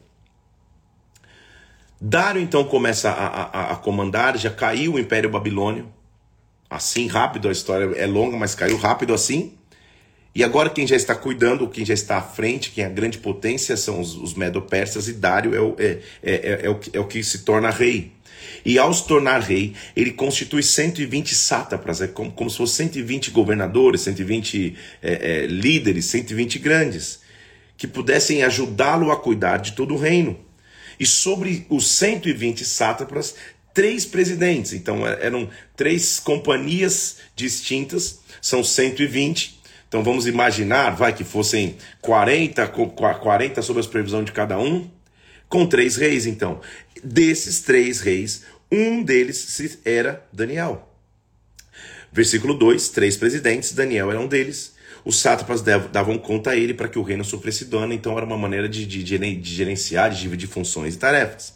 Dário 2.00 2.40
então 2.40 2.62
começa 2.64 3.10
a, 3.10 3.26
a, 3.26 3.72
a 3.72 3.76
comandar, 3.76 4.36
já 4.38 4.50
caiu 4.50 4.94
o 4.94 4.98
Império 4.98 5.30
Babilônio. 5.30 5.92
Assim, 6.70 7.08
rápido, 7.08 7.48
a 7.48 7.52
história 7.52 7.96
é 7.96 8.06
longa, 8.06 8.36
mas 8.36 8.54
caiu 8.54 8.76
rápido 8.76 9.12
assim. 9.12 9.58
E 10.34 10.42
agora 10.42 10.70
quem 10.70 10.86
já 10.86 10.96
está 10.96 11.14
cuidando, 11.14 11.68
quem 11.68 11.84
já 11.84 11.92
está 11.92 12.16
à 12.16 12.22
frente, 12.22 12.70
quem 12.70 12.82
é 12.82 12.86
a 12.86 12.90
grande 12.90 13.18
potência 13.18 13.76
são 13.76 14.00
os, 14.00 14.14
os 14.14 14.34
Medo-Persas 14.34 15.06
e 15.06 15.12
Dário 15.12 15.54
é 15.54 15.60
o, 15.60 15.76
é, 15.78 15.98
é, 16.22 16.32
é, 16.32 16.60
é, 16.64 16.70
o, 16.70 16.80
é 16.94 17.00
o 17.00 17.04
que 17.04 17.22
se 17.22 17.40
torna 17.40 17.70
rei. 17.70 18.12
E 18.64 18.78
ao 18.78 18.92
se 18.94 19.06
tornar 19.06 19.40
rei, 19.40 19.74
ele 19.94 20.12
constitui 20.12 20.62
120 20.62 21.34
sátrapas, 21.34 22.00
é 22.00 22.06
como, 22.06 22.32
como 22.32 22.48
se 22.48 22.56
fossem 22.56 22.86
120 22.86 23.30
governadores, 23.30 24.00
120 24.02 24.76
é, 25.02 25.12
é, 25.12 25.46
líderes, 25.46 26.06
120 26.06 26.58
grandes, 26.58 27.20
que 27.76 27.86
pudessem 27.86 28.42
ajudá-lo 28.42 29.10
a 29.10 29.16
cuidar 29.16 29.58
de 29.58 29.72
todo 29.72 29.94
o 29.94 29.98
reino. 29.98 30.38
E 30.98 31.04
sobre 31.04 31.66
os 31.68 31.88
120 31.88 32.64
sátrapas, 32.64 33.34
três 33.74 34.06
presidentes. 34.06 34.72
Então 34.72 35.06
é, 35.06 35.26
eram 35.26 35.48
três 35.76 36.20
companhias 36.20 37.16
distintas, 37.34 38.20
são 38.40 38.62
120 38.62 39.61
então 39.92 40.02
vamos 40.02 40.26
imaginar, 40.26 40.96
vai 40.96 41.12
que 41.12 41.22
fossem 41.22 41.76
40, 42.00 42.66
40 42.66 43.60
sob 43.60 43.78
a 43.78 43.82
supervisão 43.82 44.24
de 44.24 44.32
cada 44.32 44.58
um, 44.58 44.90
com 45.50 45.66
três 45.66 45.96
reis 45.96 46.24
então. 46.24 46.62
Desses 47.04 47.60
três 47.60 48.00
reis, 48.00 48.42
um 48.70 49.02
deles 49.02 49.80
era 49.84 50.26
Daniel. 50.32 50.88
Versículo 52.10 52.54
2: 52.54 52.88
três 52.88 53.18
presidentes, 53.18 53.74
Daniel 53.74 54.10
era 54.10 54.18
um 54.18 54.26
deles. 54.26 54.72
Os 55.04 55.20
sátrapas 55.20 55.60
davam 55.60 56.16
conta 56.16 56.52
a 56.52 56.56
ele 56.56 56.72
para 56.72 56.88
que 56.88 56.98
o 56.98 57.02
reino 57.02 57.22
sofresse 57.22 57.66
dano, 57.66 57.92
então 57.92 58.16
era 58.16 58.24
uma 58.24 58.38
maneira 58.38 58.70
de, 58.70 58.86
de, 58.86 59.04
de 59.04 59.54
gerenciar, 59.54 60.08
de 60.08 60.22
dividir 60.22 60.48
funções 60.48 60.94
e 60.94 60.98
tarefas. 60.98 61.52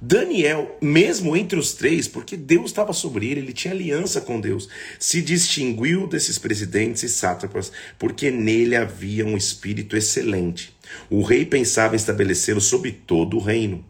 Daniel, 0.00 0.76
mesmo 0.80 1.36
entre 1.36 1.58
os 1.58 1.72
três, 1.72 2.06
porque 2.06 2.36
Deus 2.36 2.66
estava 2.66 2.92
sobre 2.92 3.28
ele, 3.28 3.40
ele 3.40 3.52
tinha 3.52 3.72
aliança 3.72 4.20
com 4.20 4.40
Deus, 4.40 4.68
se 4.98 5.22
distinguiu 5.22 6.06
desses 6.06 6.38
presidentes 6.38 7.02
e 7.02 7.08
sátrapas, 7.08 7.72
porque 7.98 8.30
nele 8.30 8.76
havia 8.76 9.24
um 9.24 9.36
espírito 9.36 9.96
excelente. 9.96 10.74
O 11.10 11.22
rei 11.22 11.44
pensava 11.44 11.94
em 11.94 11.96
estabelecê-lo 11.96 12.60
sobre 12.60 12.92
todo 12.92 13.36
o 13.36 13.40
reino. 13.40 13.84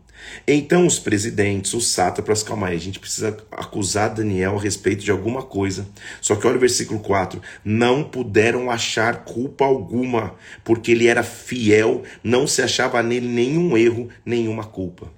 Então 0.47 0.87
os 0.87 0.99
presidentes, 0.99 1.75
os 1.75 1.89
sátrapas, 1.89 2.43
calma 2.43 2.69
aí, 2.69 2.77
a 2.77 2.81
gente 2.81 2.99
precisa 2.99 3.37
acusar 3.51 4.15
Daniel 4.15 4.57
a 4.57 4.61
respeito 4.61 5.05
de 5.05 5.11
alguma 5.11 5.43
coisa. 5.43 5.87
Só 6.21 6.35
que 6.35 6.47
olha 6.47 6.57
o 6.57 6.61
versículo 6.61 7.01
4: 7.01 7.41
não 7.65 8.05
puderam 8.05 8.71
achar 8.71 9.25
culpa 9.25 9.65
alguma, 9.65 10.35
porque 10.65 10.93
ele 10.93 11.07
era 11.07 11.23
fiel, 11.23 12.03
não 12.23 12.47
se 12.47 12.63
achava 12.63 13.03
nele 13.03 13.29
nenhum 13.29 13.77
erro, 13.77 14.09
nenhuma 14.25 14.65
culpa. 14.65 15.11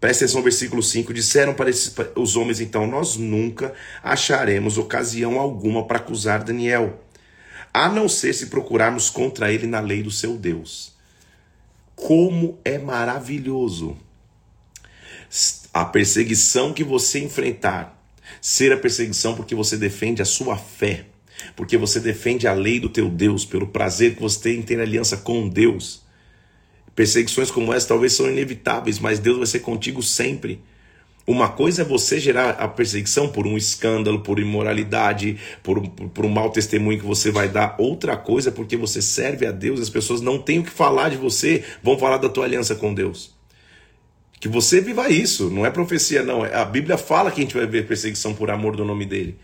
Presta 0.00 0.24
atenção 0.24 0.40
no 0.40 0.44
versículo 0.44 0.82
5. 0.82 1.12
Disseram 1.12 1.54
para 1.54 1.70
os 2.16 2.36
homens 2.36 2.60
então: 2.60 2.86
Nós 2.86 3.16
nunca 3.16 3.72
acharemos 4.02 4.78
ocasião 4.78 5.38
alguma 5.40 5.86
para 5.86 5.98
acusar 5.98 6.44
Daniel, 6.44 7.02
a 7.72 7.88
não 7.88 8.08
ser 8.08 8.32
se 8.34 8.46
procurarmos 8.46 9.08
contra 9.08 9.52
ele 9.52 9.66
na 9.66 9.80
lei 9.80 10.02
do 10.02 10.10
seu 10.10 10.36
Deus. 10.36 10.94
Como 11.94 12.58
é 12.64 12.76
maravilhoso 12.76 13.96
a 15.72 15.84
perseguição 15.84 16.72
que 16.72 16.84
você 16.84 17.18
enfrentar, 17.18 18.02
ser 18.40 18.72
a 18.72 18.76
perseguição 18.76 19.34
porque 19.34 19.54
você 19.54 19.76
defende 19.76 20.22
a 20.22 20.26
sua 20.26 20.56
fé, 20.56 21.06
porque 21.54 21.76
você 21.76 22.00
defende 22.00 22.46
a 22.46 22.52
lei 22.52 22.80
do 22.80 22.88
teu 22.88 23.08
Deus, 23.08 23.44
pelo 23.44 23.66
prazer 23.66 24.14
que 24.14 24.22
você 24.22 24.40
tem 24.40 24.58
em 24.58 24.62
ter 24.62 24.80
aliança 24.80 25.16
com 25.16 25.48
Deus. 25.48 26.05
Perseguições 26.96 27.50
como 27.50 27.74
essa 27.74 27.88
talvez 27.88 28.14
são 28.14 28.26
inevitáveis, 28.26 28.98
mas 28.98 29.18
Deus 29.18 29.36
vai 29.36 29.46
ser 29.46 29.60
contigo 29.60 30.02
sempre. 30.02 30.62
Uma 31.26 31.50
coisa 31.50 31.82
é 31.82 31.84
você 31.84 32.18
gerar 32.18 32.50
a 32.52 32.66
perseguição 32.66 33.28
por 33.28 33.46
um 33.46 33.56
escândalo, 33.56 34.20
por 34.20 34.38
imoralidade, 34.38 35.36
por, 35.62 35.86
por, 35.88 36.24
um 36.24 36.30
mau 36.30 36.48
testemunho 36.50 36.98
que 36.98 37.04
você 37.04 37.30
vai 37.30 37.48
dar. 37.48 37.76
Outra 37.78 38.16
coisa 38.16 38.48
é 38.48 38.52
porque 38.52 38.78
você 38.78 39.02
serve 39.02 39.44
a 39.44 39.52
Deus, 39.52 39.78
as 39.78 39.90
pessoas 39.90 40.22
não 40.22 40.38
têm 40.38 40.60
o 40.60 40.64
que 40.64 40.70
falar 40.70 41.10
de 41.10 41.16
você, 41.16 41.64
vão 41.82 41.98
falar 41.98 42.16
da 42.16 42.30
tua 42.30 42.44
aliança 42.44 42.74
com 42.74 42.94
Deus. 42.94 43.34
Que 44.40 44.48
você 44.48 44.80
viva 44.80 45.10
isso, 45.10 45.50
não 45.50 45.66
é 45.66 45.70
profecia, 45.70 46.22
não. 46.22 46.44
A 46.44 46.64
Bíblia 46.64 46.96
fala 46.96 47.30
que 47.30 47.40
a 47.40 47.44
gente 47.44 47.56
vai 47.56 47.66
ver 47.66 47.86
perseguição 47.86 48.32
por 48.32 48.50
amor 48.50 48.74
do 48.74 48.84
nome 48.86 49.04
dele 49.04 49.36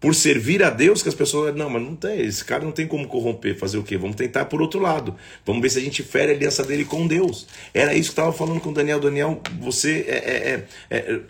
por 0.00 0.14
servir 0.14 0.62
a 0.62 0.70
Deus 0.70 1.02
que 1.02 1.08
as 1.08 1.14
pessoas. 1.14 1.54
Não, 1.54 1.70
mas 1.70 1.82
não 1.82 1.96
tem. 1.96 2.20
Esse 2.20 2.44
cara 2.44 2.64
não 2.64 2.72
tem 2.72 2.86
como 2.86 3.06
corromper. 3.08 3.56
Fazer 3.58 3.78
o 3.78 3.82
quê? 3.82 3.96
Vamos 3.96 4.16
tentar 4.16 4.44
por 4.44 4.60
outro 4.60 4.80
lado. 4.80 5.16
Vamos 5.44 5.62
ver 5.62 5.70
se 5.70 5.78
a 5.78 5.82
gente 5.82 6.02
fere 6.02 6.32
a 6.32 6.34
aliança 6.34 6.62
dele 6.62 6.84
com 6.84 7.06
Deus. 7.06 7.46
Era 7.72 7.94
isso 7.94 8.10
que 8.10 8.12
estava 8.12 8.32
falando 8.32 8.60
com 8.60 8.72
Daniel. 8.72 9.00
Daniel, 9.00 9.40
você 9.60 10.04
é, 10.06 10.16
é, 10.16 10.66
é, 10.90 10.98
é 10.98 11.20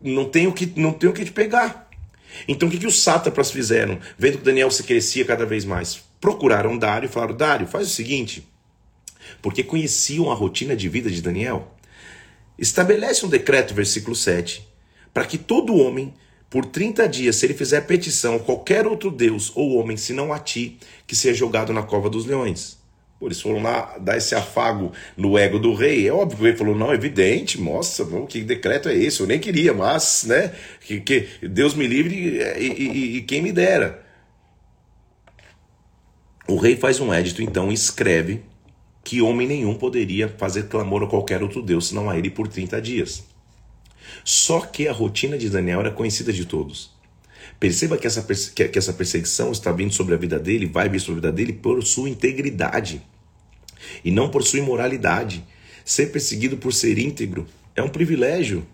não, 0.00 0.26
tem 0.26 0.46
o 0.46 0.52
que, 0.52 0.72
não 0.76 0.92
tem 0.92 1.10
o 1.10 1.12
que 1.12 1.24
te 1.24 1.32
pegar. 1.32 1.90
Então 2.46 2.68
o 2.68 2.70
que, 2.70 2.78
que 2.78 2.86
os 2.86 3.02
sátrapas 3.02 3.50
fizeram? 3.50 3.98
Vendo 4.16 4.38
que 4.38 4.44
Daniel 4.44 4.70
se 4.70 4.84
crescia 4.84 5.24
cada 5.24 5.44
vez 5.44 5.64
mais. 5.64 6.02
Procuraram 6.20 6.78
Dário 6.78 7.06
e 7.06 7.12
falaram: 7.12 7.36
Dário, 7.36 7.66
faz 7.66 7.88
o 7.88 7.90
seguinte. 7.90 8.46
Porque 9.40 9.62
conheciam 9.62 10.30
a 10.30 10.34
rotina 10.34 10.76
de 10.76 10.88
vida 10.88 11.10
de 11.10 11.20
Daniel. 11.20 11.74
Estabelece 12.58 13.26
um 13.26 13.28
decreto, 13.28 13.74
versículo 13.74 14.14
7, 14.14 14.66
para 15.12 15.24
que 15.24 15.36
todo 15.36 15.76
homem 15.76 16.14
por 16.52 16.66
30 16.66 17.08
dias, 17.08 17.36
se 17.36 17.46
ele 17.46 17.54
fizer 17.54 17.80
petição 17.80 18.36
a 18.36 18.38
qualquer 18.38 18.86
outro 18.86 19.10
Deus 19.10 19.50
ou 19.54 19.76
homem, 19.76 19.96
senão 19.96 20.34
a 20.34 20.38
ti, 20.38 20.76
que 21.06 21.16
seja 21.16 21.38
jogado 21.38 21.72
na 21.72 21.82
cova 21.82 22.10
dos 22.10 22.26
leões. 22.26 22.76
Eles 23.22 23.40
foram 23.40 23.62
lá 23.62 23.96
dar 23.98 24.18
esse 24.18 24.34
afago 24.34 24.92
no 25.16 25.38
ego 25.38 25.58
do 25.58 25.72
rei. 25.72 26.06
É 26.06 26.12
óbvio 26.12 26.36
que 26.36 26.42
o 26.42 26.46
rei 26.46 26.54
falou: 26.54 26.76
não, 26.76 26.92
é 26.92 26.94
evidente, 26.94 27.58
nossa, 27.58 28.04
que 28.28 28.42
decreto 28.42 28.90
é 28.90 28.94
esse? 28.94 29.20
Eu 29.20 29.26
nem 29.26 29.38
queria, 29.38 29.72
mas, 29.72 30.24
né? 30.24 30.52
Que, 30.82 31.00
que 31.00 31.26
Deus 31.48 31.72
me 31.72 31.86
livre 31.86 32.14
e, 32.14 32.66
e, 32.66 33.16
e 33.16 33.22
quem 33.22 33.40
me 33.40 33.50
dera. 33.50 34.04
O 36.46 36.56
rei 36.56 36.76
faz 36.76 37.00
um 37.00 37.14
édito, 37.14 37.42
então, 37.42 37.70
e 37.70 37.74
escreve 37.74 38.42
que 39.02 39.22
homem 39.22 39.48
nenhum 39.48 39.74
poderia 39.74 40.28
fazer 40.28 40.64
clamor 40.64 41.02
a 41.02 41.06
qualquer 41.06 41.42
outro 41.42 41.62
Deus, 41.62 41.88
senão 41.88 42.10
a 42.10 42.18
ele 42.18 42.28
por 42.28 42.46
30 42.46 42.82
dias. 42.82 43.31
Só 44.24 44.60
que 44.60 44.88
a 44.88 44.92
rotina 44.92 45.36
de 45.38 45.48
Daniel 45.48 45.80
era 45.80 45.90
conhecida 45.90 46.32
de 46.32 46.44
todos. 46.44 46.90
Perceba 47.58 47.96
que 47.96 48.06
essa, 48.06 48.22
que 48.22 48.78
essa 48.78 48.92
perseguição 48.92 49.52
está 49.52 49.70
vindo 49.70 49.92
sobre 49.92 50.14
a 50.14 50.18
vida 50.18 50.38
dele, 50.38 50.66
vai 50.66 50.88
vir 50.88 51.00
sobre 51.00 51.18
a 51.18 51.30
vida 51.30 51.32
dele 51.32 51.52
por 51.52 51.82
sua 51.84 52.08
integridade 52.08 53.02
e 54.04 54.10
não 54.10 54.28
por 54.28 54.42
sua 54.42 54.58
imoralidade. 54.58 55.44
Ser 55.84 56.06
perseguido 56.06 56.56
por 56.56 56.72
ser 56.72 56.98
íntegro 56.98 57.46
é 57.74 57.82
um 57.82 57.88
privilégio, 57.88 58.66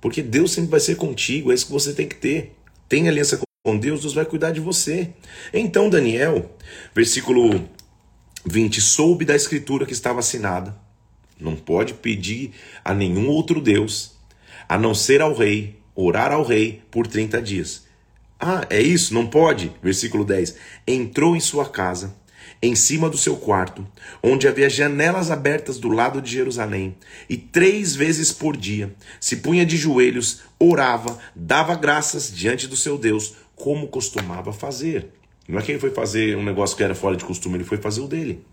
porque 0.00 0.22
Deus 0.22 0.52
sempre 0.52 0.70
vai 0.70 0.80
ser 0.80 0.96
contigo, 0.96 1.50
é 1.50 1.54
isso 1.54 1.66
que 1.66 1.72
você 1.72 1.92
tem 1.92 2.06
que 2.06 2.16
ter. 2.16 2.56
Tem 2.88 3.08
aliança 3.08 3.40
com 3.64 3.78
Deus, 3.78 4.02
Deus 4.02 4.14
vai 4.14 4.24
cuidar 4.24 4.50
de 4.50 4.60
você. 4.60 5.10
Então, 5.52 5.88
Daniel, 5.88 6.54
versículo 6.94 7.68
20, 8.44 8.80
soube 8.80 9.24
da 9.24 9.34
escritura 9.34 9.86
que 9.86 9.92
estava 9.92 10.18
assinada. 10.18 10.76
Não 11.40 11.56
pode 11.56 11.94
pedir 11.94 12.52
a 12.84 12.92
nenhum 12.92 13.28
outro 13.28 13.60
Deus, 13.60 14.13
a 14.68 14.78
não 14.78 14.94
ser 14.94 15.20
ao 15.20 15.34
rei, 15.34 15.78
orar 15.94 16.32
ao 16.32 16.44
rei 16.44 16.82
por 16.90 17.06
30 17.06 17.40
dias. 17.42 17.84
Ah, 18.38 18.66
é 18.68 18.80
isso? 18.80 19.14
Não 19.14 19.26
pode? 19.26 19.72
Versículo 19.82 20.24
10. 20.24 20.56
Entrou 20.86 21.36
em 21.36 21.40
sua 21.40 21.68
casa 21.68 22.14
em 22.64 22.74
cima 22.74 23.10
do 23.10 23.18
seu 23.18 23.36
quarto, 23.36 23.86
onde 24.22 24.48
havia 24.48 24.70
janelas 24.70 25.30
abertas 25.30 25.78
do 25.78 25.88
lado 25.88 26.20
de 26.20 26.30
Jerusalém, 26.30 26.96
e 27.28 27.36
três 27.36 27.94
vezes 27.94 28.32
por 28.32 28.56
dia 28.56 28.94
se 29.20 29.36
punha 29.36 29.66
de 29.66 29.76
joelhos, 29.76 30.40
orava, 30.58 31.18
dava 31.34 31.74
graças 31.74 32.32
diante 32.32 32.66
do 32.66 32.76
seu 32.76 32.96
Deus, 32.96 33.34
como 33.54 33.88
costumava 33.88 34.52
fazer. 34.52 35.10
Não 35.46 35.58
é 35.58 35.62
que 35.62 35.72
ele 35.72 35.78
foi 35.78 35.90
fazer 35.90 36.36
um 36.36 36.42
negócio 36.42 36.76
que 36.76 36.82
era 36.82 36.94
fora 36.94 37.16
de 37.16 37.24
costume, 37.24 37.56
ele 37.56 37.64
foi 37.64 37.76
fazer 37.76 38.00
o 38.00 38.08
dele. 38.08 38.44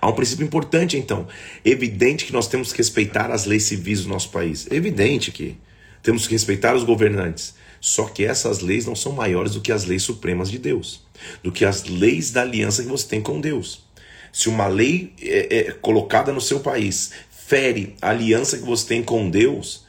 Há 0.00 0.08
um 0.08 0.12
princípio 0.12 0.44
importante, 0.44 0.96
então. 0.96 1.26
Evidente 1.64 2.24
que 2.24 2.32
nós 2.32 2.48
temos 2.48 2.72
que 2.72 2.78
respeitar 2.78 3.30
as 3.30 3.44
leis 3.44 3.64
civis 3.64 4.02
do 4.02 4.08
nosso 4.08 4.30
país. 4.30 4.66
Evidente 4.70 5.30
que 5.30 5.56
temos 6.02 6.26
que 6.26 6.32
respeitar 6.32 6.74
os 6.74 6.84
governantes. 6.84 7.54
Só 7.80 8.04
que 8.06 8.24
essas 8.24 8.60
leis 8.60 8.86
não 8.86 8.96
são 8.96 9.12
maiores 9.12 9.52
do 9.52 9.60
que 9.60 9.70
as 9.70 9.84
leis 9.84 10.02
supremas 10.02 10.50
de 10.50 10.58
Deus, 10.58 11.04
do 11.42 11.52
que 11.52 11.64
as 11.64 11.84
leis 11.84 12.30
da 12.30 12.40
aliança 12.40 12.82
que 12.82 12.88
você 12.88 13.06
tem 13.06 13.20
com 13.20 13.40
Deus. 13.40 13.84
Se 14.32 14.48
uma 14.48 14.66
lei 14.66 15.12
é, 15.20 15.58
é 15.58 15.72
colocada 15.72 16.32
no 16.32 16.40
seu 16.40 16.60
país 16.60 17.12
fere 17.30 17.94
a 18.00 18.08
aliança 18.08 18.56
que 18.56 18.64
você 18.64 18.86
tem 18.86 19.02
com 19.02 19.28
Deus, 19.28 19.84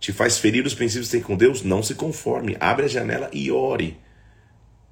te 0.00 0.12
faz 0.12 0.38
ferir 0.38 0.66
os 0.66 0.74
princípios 0.74 1.08
que 1.08 1.16
tem 1.16 1.22
com 1.22 1.36
Deus, 1.36 1.62
não 1.62 1.82
se 1.82 1.94
conforme. 1.94 2.56
Abre 2.58 2.86
a 2.86 2.88
janela 2.88 3.30
e 3.32 3.50
ore. 3.50 3.96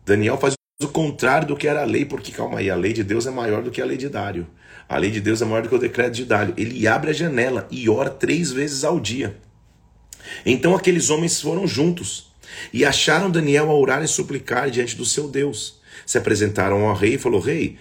Daniel 0.07 0.39
faz 0.39 0.54
o 0.83 0.89
contrário 0.89 1.47
do 1.47 1.57
que 1.57 1.69
era 1.69 1.83
a 1.83 1.85
lei, 1.85 2.05
porque 2.05 2.33
calma 2.33 2.59
aí, 2.59 2.69
a 2.69 2.75
lei 2.75 2.93
de 2.93 3.05
Deus 3.05 3.27
é 3.27 3.31
maior 3.31 3.63
do 3.63 3.71
que 3.71 3.81
a 3.81 3.85
lei 3.85 3.97
de 3.97 4.09
Dário. 4.09 4.47
A 4.89 4.99
lei 4.99 5.11
de 5.11 5.21
Deus 5.21 5.41
é 5.41 5.45
maior 5.45 5.63
do 5.63 5.69
que 5.69 5.75
o 5.75 5.79
decreto 5.79 6.13
de 6.13 6.25
Dário. 6.25 6.55
Ele 6.57 6.87
abre 6.87 7.11
a 7.11 7.15
janela 7.15 7.67
e 7.71 7.89
ora 7.89 8.11
três 8.11 8.53
vezes 8.53 8.85
ao 8.85 8.99
dia. 9.01 9.37
Então 10.45 10.75
aqueles 10.75 11.11
homens 11.11 11.41
foram 11.41 11.67
juntos 11.67 12.33
e 12.73 12.85
acharam 12.85 13.31
Daniel 13.31 13.71
a 13.71 13.75
orar 13.75 14.03
e 14.03 14.09
suplicar 14.09 14.71
diante 14.71 14.97
do 14.97 15.05
seu 15.05 15.29
Deus. 15.29 15.81
Se 16.05 16.19
apresentaram 16.19 16.89
ao 16.89 16.95
rei 16.95 17.15
e 17.15 17.19
falou: 17.19 17.41
Rei, 17.41 17.79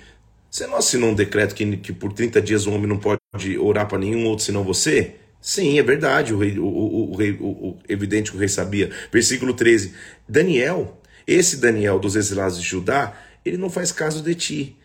você 0.49 0.67
não 0.67 0.77
assinou 0.77 1.09
um 1.09 1.15
decreto 1.15 1.55
que, 1.55 1.77
que 1.77 1.91
por 1.91 2.13
30 2.13 2.41
dias 2.41 2.67
um 2.67 2.75
homem 2.75 2.87
não 2.87 2.97
pode 2.97 3.19
orar 3.59 3.87
para 3.87 3.97
nenhum 3.97 4.25
outro 4.27 4.45
senão 4.45 4.63
você? 4.63 5.15
Sim, 5.41 5.77
é 5.77 5.83
verdade, 5.83 6.33
o, 6.33 6.37
rei, 6.37 6.57
o, 6.57 6.65
o, 6.65 7.11
o, 7.11 7.69
o, 7.69 7.77
evidente 7.89 8.31
que 8.31 8.37
o 8.37 8.39
rei 8.39 8.47
sabia. 8.47 8.89
Versículo 9.11 9.53
13: 9.53 9.93
Daniel, 10.27 11.01
esse 11.27 11.57
Daniel 11.57 11.99
dos 11.99 12.15
exilados 12.15 12.61
de 12.61 12.67
Judá, 12.67 13.13
ele 13.45 13.57
não 13.57 13.69
faz 13.69 13.91
caso 13.91 14.21
de 14.21 14.35
ti, 14.35 14.77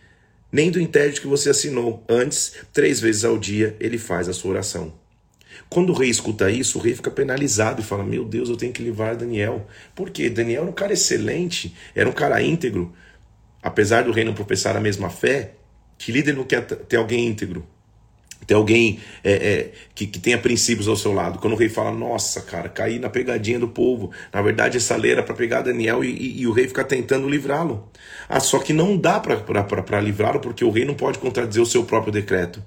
nem 0.50 0.71
do 0.71 0.80
intérito 0.80 1.21
que 1.21 1.26
você 1.26 1.50
assinou. 1.50 2.04
Antes, 2.09 2.54
três 2.73 3.00
vezes 3.00 3.25
ao 3.25 3.38
dia, 3.38 3.76
ele 3.78 3.99
faz 3.99 4.28
a 4.28 4.33
sua 4.33 4.52
oração. 4.52 4.92
Quando 5.68 5.90
o 5.90 5.92
rei 5.92 6.09
escuta 6.09 6.50
isso, 6.50 6.78
o 6.78 6.80
rei 6.80 6.95
fica 6.95 7.11
penalizado 7.11 7.80
e 7.80 7.84
fala: 7.84 8.04
Meu 8.04 8.25
Deus, 8.25 8.49
eu 8.49 8.56
tenho 8.56 8.73
que 8.73 8.82
livrar 8.82 9.17
Daniel. 9.17 9.67
Por 9.95 10.10
quê? 10.10 10.30
Daniel 10.30 10.63
era 10.63 10.71
um 10.71 10.75
cara 10.75 10.93
excelente, 10.93 11.75
era 11.95 12.08
um 12.08 12.13
cara 12.13 12.41
íntegro. 12.43 12.93
Apesar 13.63 14.04
do 14.04 14.13
rei 14.13 14.25
não 14.25 14.34
professar 14.34 14.76
a 14.76 14.80
mesma 14.80 15.10
fé, 15.10 15.54
que 15.99 16.13
líder 16.13 16.34
não 16.34 16.45
quer 16.45 16.65
ter 16.65 16.97
alguém 16.97 17.26
íntegro? 17.26 17.67
Ter 18.47 18.55
alguém 18.55 18.99
é, 19.23 19.33
é, 19.33 19.73
que, 19.95 20.07
que 20.07 20.19
tenha 20.19 20.39
princípios 20.39 20.89
ao 20.89 20.97
seu 20.97 21.13
lado. 21.13 21.39
Quando 21.39 21.53
o 21.53 21.57
rei 21.57 21.69
fala, 21.69 21.93
nossa, 21.93 22.41
cara, 22.41 22.69
caí 22.69 22.99
na 22.99 23.11
pegadinha 23.11 23.59
do 23.59 23.69
povo. 23.69 24.11
Na 24.33 24.41
verdade, 24.41 24.79
essa 24.79 24.97
lei 24.97 25.13
era 25.13 25.23
para 25.23 25.35
pegar 25.35 25.61
Daniel 25.61 26.03
e, 26.03 26.09
e, 26.09 26.41
e, 26.41 26.47
o 26.47 26.53
rei 26.53 26.67
fica 26.67 26.83
tentando 26.83 27.29
livrá-lo. 27.29 27.89
Ah, 28.29 28.41
só 28.41 28.59
que 28.59 28.73
não 28.73 28.97
dá 28.97 29.21
para 29.21 30.01
livrá-lo 30.01 30.41
porque 30.41 30.65
o 30.65 30.71
rei 30.71 30.85
não 30.85 30.95
pode 30.95 31.19
contradizer 31.19 31.63
o 31.63 31.67
seu 31.67 31.85
próprio 31.85 32.13
decreto. 32.13 32.63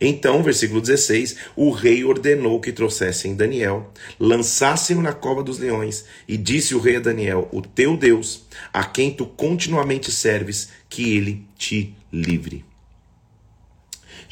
Então, 0.00 0.42
versículo 0.42 0.80
16: 0.80 1.36
o 1.54 1.70
rei 1.70 2.04
ordenou 2.04 2.60
que 2.60 2.72
trouxessem 2.72 3.36
Daniel, 3.36 3.92
lançassem-no 4.18 5.00
na 5.00 5.12
cova 5.12 5.42
dos 5.42 5.58
leões, 5.58 6.04
e 6.26 6.36
disse 6.36 6.74
o 6.74 6.80
rei 6.80 6.96
a 6.96 7.00
Daniel: 7.00 7.48
O 7.52 7.62
teu 7.62 7.96
Deus, 7.96 8.44
a 8.72 8.84
quem 8.84 9.12
tu 9.12 9.24
continuamente 9.24 10.10
serves, 10.10 10.70
que 10.88 11.16
ele 11.16 11.46
te 11.56 11.94
livre. 12.12 12.71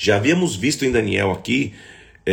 Já 0.03 0.17
havíamos 0.17 0.57
visto 0.57 0.83
em 0.87 0.91
Daniel 0.91 1.31
aqui 1.31 1.75
é, 2.25 2.33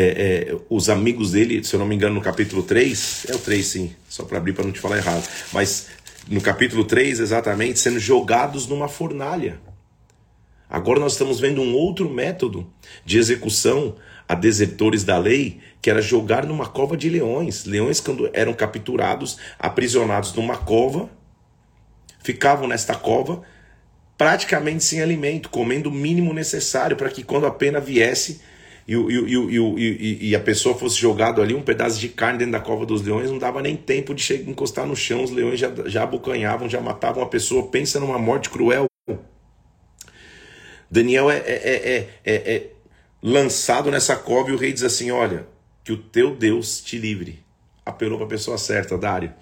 é, 0.52 0.58
os 0.70 0.88
amigos 0.88 1.34
dele, 1.34 1.62
se 1.66 1.76
eu 1.76 1.80
não 1.82 1.86
me 1.86 1.96
engano, 1.96 2.16
no 2.16 2.22
capítulo 2.22 2.64
3, 2.64 3.26
é 3.28 3.36
o 3.36 3.40
3 3.40 3.66
sim, 3.66 3.96
só 4.08 4.24
para 4.24 4.38
abrir 4.38 4.54
para 4.54 4.64
não 4.64 4.72
te 4.72 4.80
falar 4.80 4.96
errado, 4.96 5.28
mas 5.52 5.88
no 6.30 6.40
capítulo 6.40 6.86
3 6.86 7.20
exatamente, 7.20 7.78
sendo 7.78 8.00
jogados 8.00 8.68
numa 8.68 8.88
fornalha. 8.88 9.60
Agora 10.70 11.02
nós 11.02 11.12
estamos 11.12 11.42
vendo 11.42 11.62
um 11.62 11.74
outro 11.74 12.10
método 12.10 12.72
de 13.04 13.18
execução 13.18 13.98
a 14.30 14.34
desertores 14.34 15.04
da 15.04 15.18
lei, 15.18 15.60
que 15.82 15.90
era 15.90 16.02
jogar 16.02 16.46
numa 16.46 16.68
cova 16.68 16.96
de 16.96 17.10
leões. 17.10 17.66
Leões, 17.66 18.00
quando 18.00 18.30
eram 18.32 18.54
capturados, 18.54 19.38
aprisionados 19.60 20.34
numa 20.34 20.56
cova, 20.56 21.10
ficavam 22.24 22.66
nesta 22.66 22.96
cova 22.96 23.44
praticamente 24.18 24.84
sem 24.84 25.02
alimento, 25.02 25.50
comendo 25.50 25.90
o 25.90 25.94
mínimo 25.94 26.34
necessário 26.34 26.98
para 26.98 27.10
que 27.10 27.24
quando 27.24 27.46
a 27.46 27.52
pena 27.52 27.80
viesse 27.80 28.42
e, 28.88 28.96
e, 28.96 29.36
e, 29.78 30.30
e, 30.30 30.36
a 30.36 30.40
pessoa 30.40 30.74
fosse 30.74 30.96
jogado 30.98 31.42
ali, 31.42 31.54
um 31.54 31.62
pedaço 31.62 32.00
de 32.00 32.08
carne 32.08 32.40
dentro 32.40 32.54
da 32.54 32.60
cova 32.62 32.86
dos 32.86 33.02
leões, 33.02 33.30
não 33.30 33.38
dava 33.38 33.62
nem 33.62 33.76
tempo 33.76 34.16
de 34.16 34.24
chegar, 34.24 34.50
encostar 34.50 34.88
no 34.88 34.96
chão, 34.96 35.24
os 35.24 35.30
leões 35.30 35.60
já, 35.60 35.70
já 35.86 36.04
abocanhavam, 36.04 36.70
já 36.70 36.80
matavam 36.80 37.22
a 37.22 37.28
pessoa. 37.28 37.68
Pensa 37.68 38.00
numa 38.00 38.18
morte 38.18 38.50
cruel. 38.50 38.86
Daniel 40.90 41.30
é, 41.30 41.40
é, 41.40 42.08
é, 42.24 42.34
é, 42.34 42.68
lançado 43.22 43.92
nessa 43.92 44.16
cova 44.16 44.52
e 44.52 44.54
o 44.54 44.58
rei 44.58 44.72
diz 44.72 44.84
assim: 44.84 45.12
Olha, 45.12 45.46
que 45.84 45.92
o 45.92 45.98
teu 45.98 46.34
Deus 46.34 46.80
te 46.80 46.98
livre. 46.98 47.44
Apelou 47.86 48.18
para 48.18 48.26
a 48.26 48.30
pessoa 48.30 48.58
certa, 48.58 48.98
Dário. 48.98 49.34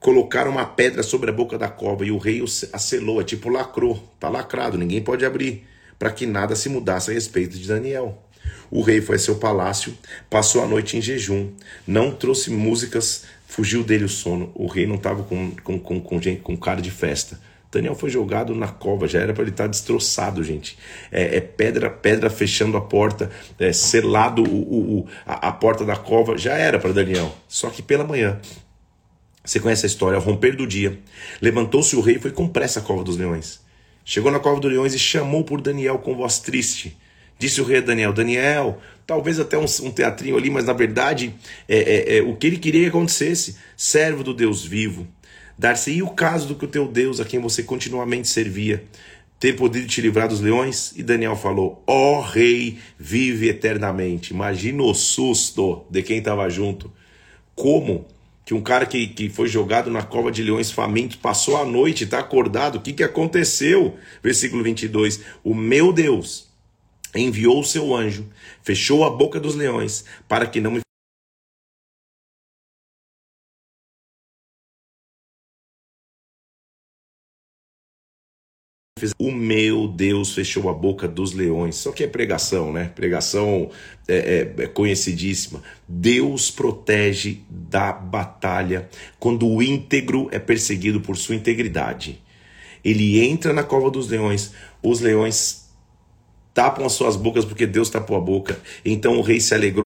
Colocaram 0.00 0.50
uma 0.50 0.64
pedra 0.64 1.02
sobre 1.02 1.28
a 1.28 1.32
boca 1.32 1.58
da 1.58 1.68
cova 1.68 2.06
e 2.06 2.10
o 2.10 2.16
rei 2.16 2.42
a 2.72 2.78
selou, 2.78 3.20
é 3.20 3.24
tipo 3.24 3.50
lacrou, 3.50 4.02
tá 4.18 4.30
lacrado, 4.30 4.78
ninguém 4.78 5.02
pode 5.02 5.26
abrir, 5.26 5.66
para 5.98 6.10
que 6.10 6.24
nada 6.24 6.56
se 6.56 6.70
mudasse 6.70 7.10
a 7.10 7.14
respeito 7.14 7.58
de 7.58 7.68
Daniel. 7.68 8.18
O 8.70 8.80
rei 8.80 9.02
foi 9.02 9.16
a 9.16 9.18
seu 9.18 9.36
palácio, 9.36 9.92
passou 10.30 10.64
a 10.64 10.66
noite 10.66 10.96
em 10.96 11.02
jejum, 11.02 11.50
não 11.86 12.12
trouxe 12.12 12.50
músicas, 12.50 13.24
fugiu 13.46 13.84
dele 13.84 14.04
o 14.04 14.08
sono. 14.08 14.50
O 14.54 14.66
rei 14.66 14.86
não 14.86 14.94
estava 14.94 15.22
com, 15.22 15.50
com, 15.62 15.78
com, 15.78 16.00
com, 16.00 16.36
com 16.36 16.56
cara 16.56 16.80
de 16.80 16.90
festa. 16.90 17.38
Daniel 17.70 17.94
foi 17.94 18.08
jogado 18.08 18.54
na 18.54 18.68
cova, 18.68 19.06
já 19.06 19.20
era 19.20 19.34
para 19.34 19.42
ele 19.42 19.50
estar 19.50 19.64
tá 19.64 19.70
destroçado, 19.70 20.42
gente. 20.42 20.78
É, 21.12 21.36
é, 21.36 21.40
pedra, 21.40 21.90
pedra 21.90 22.30
fechando 22.30 22.76
a 22.78 22.80
porta, 22.80 23.30
é, 23.58 23.70
selado 23.70 24.42
o, 24.42 25.00
o, 25.00 25.06
a, 25.26 25.48
a 25.48 25.52
porta 25.52 25.84
da 25.84 25.94
cova, 25.94 26.38
já 26.38 26.54
era 26.56 26.78
para 26.78 26.92
Daniel. 26.92 27.36
Só 27.46 27.68
que 27.68 27.82
pela 27.82 28.02
manhã, 28.02 28.40
você 29.44 29.58
conhece 29.58 29.86
a 29.86 29.88
história, 29.88 30.16
ao 30.16 30.22
romper 30.22 30.56
do 30.56 30.66
dia, 30.66 30.98
levantou-se 31.40 31.94
o 31.96 32.00
rei 32.00 32.16
e 32.16 32.18
foi 32.18 32.30
com 32.30 32.48
pressa 32.48 32.80
à 32.80 32.82
cova 32.82 33.02
dos 33.02 33.16
leões. 33.16 33.60
Chegou 34.04 34.30
na 34.30 34.38
cova 34.38 34.60
dos 34.60 34.70
leões 34.70 34.94
e 34.94 34.98
chamou 34.98 35.44
por 35.44 35.60
Daniel 35.60 35.98
com 35.98 36.14
voz 36.14 36.38
triste. 36.38 36.96
Disse 37.38 37.60
o 37.60 37.64
rei 37.64 37.78
a 37.78 37.80
Daniel: 37.80 38.12
Daniel, 38.12 38.78
talvez 39.06 39.40
até 39.40 39.56
um, 39.56 39.64
um 39.82 39.90
teatrinho 39.90 40.36
ali, 40.36 40.50
mas 40.50 40.64
na 40.64 40.72
verdade 40.72 41.34
é, 41.68 41.78
é, 41.78 42.18
é, 42.18 42.22
o 42.22 42.36
que 42.36 42.46
ele 42.46 42.58
queria 42.58 42.82
que 42.82 42.88
acontecesse. 42.88 43.56
Servo 43.76 44.22
do 44.22 44.34
Deus 44.34 44.64
vivo, 44.64 45.06
Dar-se-ia 45.60 46.02
o 46.02 46.14
caso 46.14 46.48
do 46.48 46.54
que 46.54 46.64
o 46.64 46.68
teu 46.68 46.88
Deus, 46.88 47.20
a 47.20 47.24
quem 47.26 47.38
você 47.38 47.62
continuamente 47.62 48.28
servia, 48.28 48.82
ter 49.38 49.56
podido 49.56 49.86
te 49.86 50.00
livrar 50.00 50.26
dos 50.26 50.40
leões? 50.40 50.94
E 50.96 51.02
Daniel 51.02 51.36
falou: 51.36 51.84
Ó 51.86 52.16
oh, 52.16 52.20
rei, 52.22 52.78
vive 52.98 53.50
eternamente. 53.50 54.32
Imagina 54.32 54.82
o 54.82 54.94
susto 54.94 55.84
de 55.90 56.02
quem 56.02 56.16
estava 56.16 56.48
junto. 56.48 56.90
Como 57.54 58.06
que 58.50 58.54
um 58.54 58.60
cara 58.60 58.84
que, 58.84 59.06
que 59.06 59.28
foi 59.28 59.46
jogado 59.46 59.92
na 59.92 60.02
cova 60.02 60.28
de 60.28 60.42
leões 60.42 60.72
famintos 60.72 61.14
passou 61.14 61.56
a 61.56 61.64
noite, 61.64 62.02
está 62.02 62.18
acordado. 62.18 62.78
O 62.78 62.80
que, 62.80 62.92
que 62.92 63.04
aconteceu? 63.04 63.96
Versículo 64.20 64.64
22. 64.64 65.20
O 65.44 65.54
meu 65.54 65.92
Deus 65.92 66.48
enviou 67.14 67.60
o 67.60 67.64
seu 67.64 67.94
anjo, 67.94 68.26
fechou 68.60 69.04
a 69.04 69.10
boca 69.10 69.38
dos 69.38 69.54
leões, 69.54 70.04
para 70.26 70.46
que 70.46 70.60
não 70.60 70.72
me 70.72 70.80
O 79.18 79.30
meu 79.30 79.88
Deus 79.88 80.34
fechou 80.34 80.68
a 80.68 80.72
boca 80.72 81.08
dos 81.08 81.32
leões. 81.32 81.76
Só 81.76 81.92
que 81.92 82.04
é 82.04 82.06
pregação, 82.06 82.72
né? 82.72 82.90
Pregação 82.94 83.70
é, 84.08 84.52
é, 84.58 84.62
é 84.64 84.66
conhecidíssima. 84.66 85.62
Deus 85.88 86.50
protege 86.50 87.40
da 87.48 87.92
batalha 87.92 88.88
quando 89.18 89.46
o 89.46 89.62
íntegro 89.62 90.28
é 90.30 90.38
perseguido 90.38 91.00
por 91.00 91.16
sua 91.16 91.34
integridade. 91.34 92.20
Ele 92.84 93.20
entra 93.20 93.52
na 93.52 93.62
cova 93.62 93.90
dos 93.90 94.08
leões, 94.08 94.52
os 94.82 95.00
leões 95.00 95.68
tapam 96.54 96.84
as 96.86 96.92
suas 96.92 97.16
bocas 97.16 97.44
porque 97.44 97.66
Deus 97.66 97.90
tapou 97.90 98.16
a 98.16 98.20
boca. 98.20 98.58
Então 98.84 99.18
o 99.18 99.22
rei 99.22 99.40
se 99.40 99.54
alegrou 99.54 99.84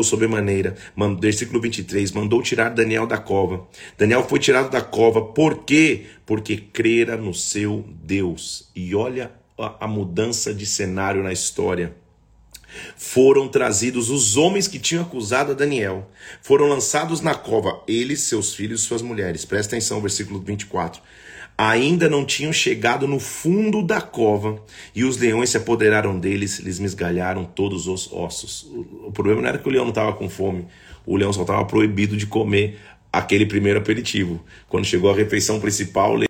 sobremaneira. 0.00 0.76
Versículo 1.20 1.60
23, 1.60 2.12
mandou 2.12 2.40
tirar 2.40 2.70
Daniel 2.70 3.06
da 3.06 3.18
cova. 3.18 3.66
Daniel 3.98 4.22
foi 4.22 4.38
tirado 4.38 4.70
da 4.70 4.80
cova, 4.80 5.20
por 5.20 5.64
quê? 5.64 6.06
Porque 6.24 6.56
crera 6.56 7.16
no 7.16 7.34
seu 7.34 7.84
Deus. 8.02 8.70
E 8.76 8.94
olha 8.94 9.32
a, 9.58 9.84
a 9.84 9.88
mudança 9.88 10.54
de 10.54 10.64
cenário 10.64 11.22
na 11.22 11.32
história. 11.32 11.96
Foram 12.96 13.48
trazidos 13.48 14.08
os 14.08 14.36
homens 14.36 14.66
que 14.66 14.78
tinham 14.78 15.02
acusado 15.02 15.50
a 15.50 15.54
Daniel. 15.54 16.08
Foram 16.40 16.68
lançados 16.68 17.20
na 17.20 17.34
cova, 17.34 17.82
eles, 17.86 18.20
seus 18.20 18.54
filhos 18.54 18.82
e 18.82 18.84
suas 18.84 19.02
mulheres. 19.02 19.44
Presta 19.44 19.74
atenção, 19.74 20.00
versículo 20.00 20.40
24 20.40 21.02
ainda 21.56 22.08
não 22.08 22.24
tinham 22.24 22.52
chegado 22.52 23.06
no 23.06 23.20
fundo 23.20 23.82
da 23.82 24.00
cova, 24.00 24.62
e 24.94 25.04
os 25.04 25.16
leões 25.16 25.50
se 25.50 25.56
apoderaram 25.56 26.18
deles, 26.18 26.58
lhes 26.58 26.80
esgalharam 26.80 27.44
todos 27.44 27.86
os 27.86 28.12
ossos. 28.12 28.68
O 29.04 29.12
problema 29.12 29.42
não 29.42 29.48
era 29.48 29.58
que 29.58 29.68
o 29.68 29.70
leão 29.70 29.84
não 29.84 29.90
estava 29.90 30.12
com 30.12 30.28
fome, 30.28 30.66
o 31.06 31.16
leão 31.16 31.32
só 31.32 31.42
estava 31.42 31.64
proibido 31.64 32.16
de 32.16 32.26
comer 32.26 32.80
aquele 33.12 33.46
primeiro 33.46 33.78
aperitivo. 33.78 34.44
Quando 34.68 34.84
chegou 34.84 35.10
a 35.10 35.14
refeição 35.14 35.60
principal, 35.60 36.14
o 36.14 36.16
leão 36.16 36.28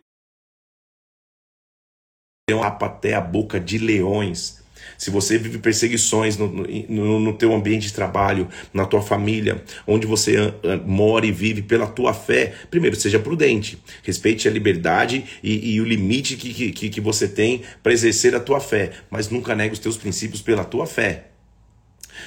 até 2.62 3.14
a 3.14 3.20
boca 3.20 3.60
de 3.60 3.78
leões 3.78 4.61
se 4.98 5.10
você 5.10 5.38
vive 5.38 5.58
perseguições 5.58 6.36
no, 6.36 6.48
no, 6.48 7.20
no 7.20 7.32
teu 7.32 7.54
ambiente 7.54 7.88
de 7.88 7.92
trabalho, 7.92 8.48
na 8.72 8.84
tua 8.84 9.02
família, 9.02 9.62
onde 9.86 10.06
você 10.06 10.54
mora 10.84 11.26
e 11.26 11.32
vive 11.32 11.62
pela 11.62 11.86
tua 11.86 12.14
fé, 12.14 12.52
primeiro, 12.70 12.96
seja 12.96 13.18
prudente, 13.18 13.78
respeite 14.02 14.48
a 14.48 14.50
liberdade 14.50 15.24
e, 15.42 15.74
e 15.74 15.80
o 15.80 15.84
limite 15.84 16.36
que, 16.36 16.72
que, 16.72 16.88
que 16.88 17.00
você 17.00 17.28
tem 17.28 17.62
para 17.82 17.92
exercer 17.92 18.34
a 18.34 18.40
tua 18.40 18.60
fé, 18.60 18.92
mas 19.10 19.28
nunca 19.28 19.54
negue 19.54 19.74
os 19.74 19.78
teus 19.78 19.96
princípios 19.96 20.42
pela 20.42 20.64
tua 20.64 20.86
fé. 20.86 21.28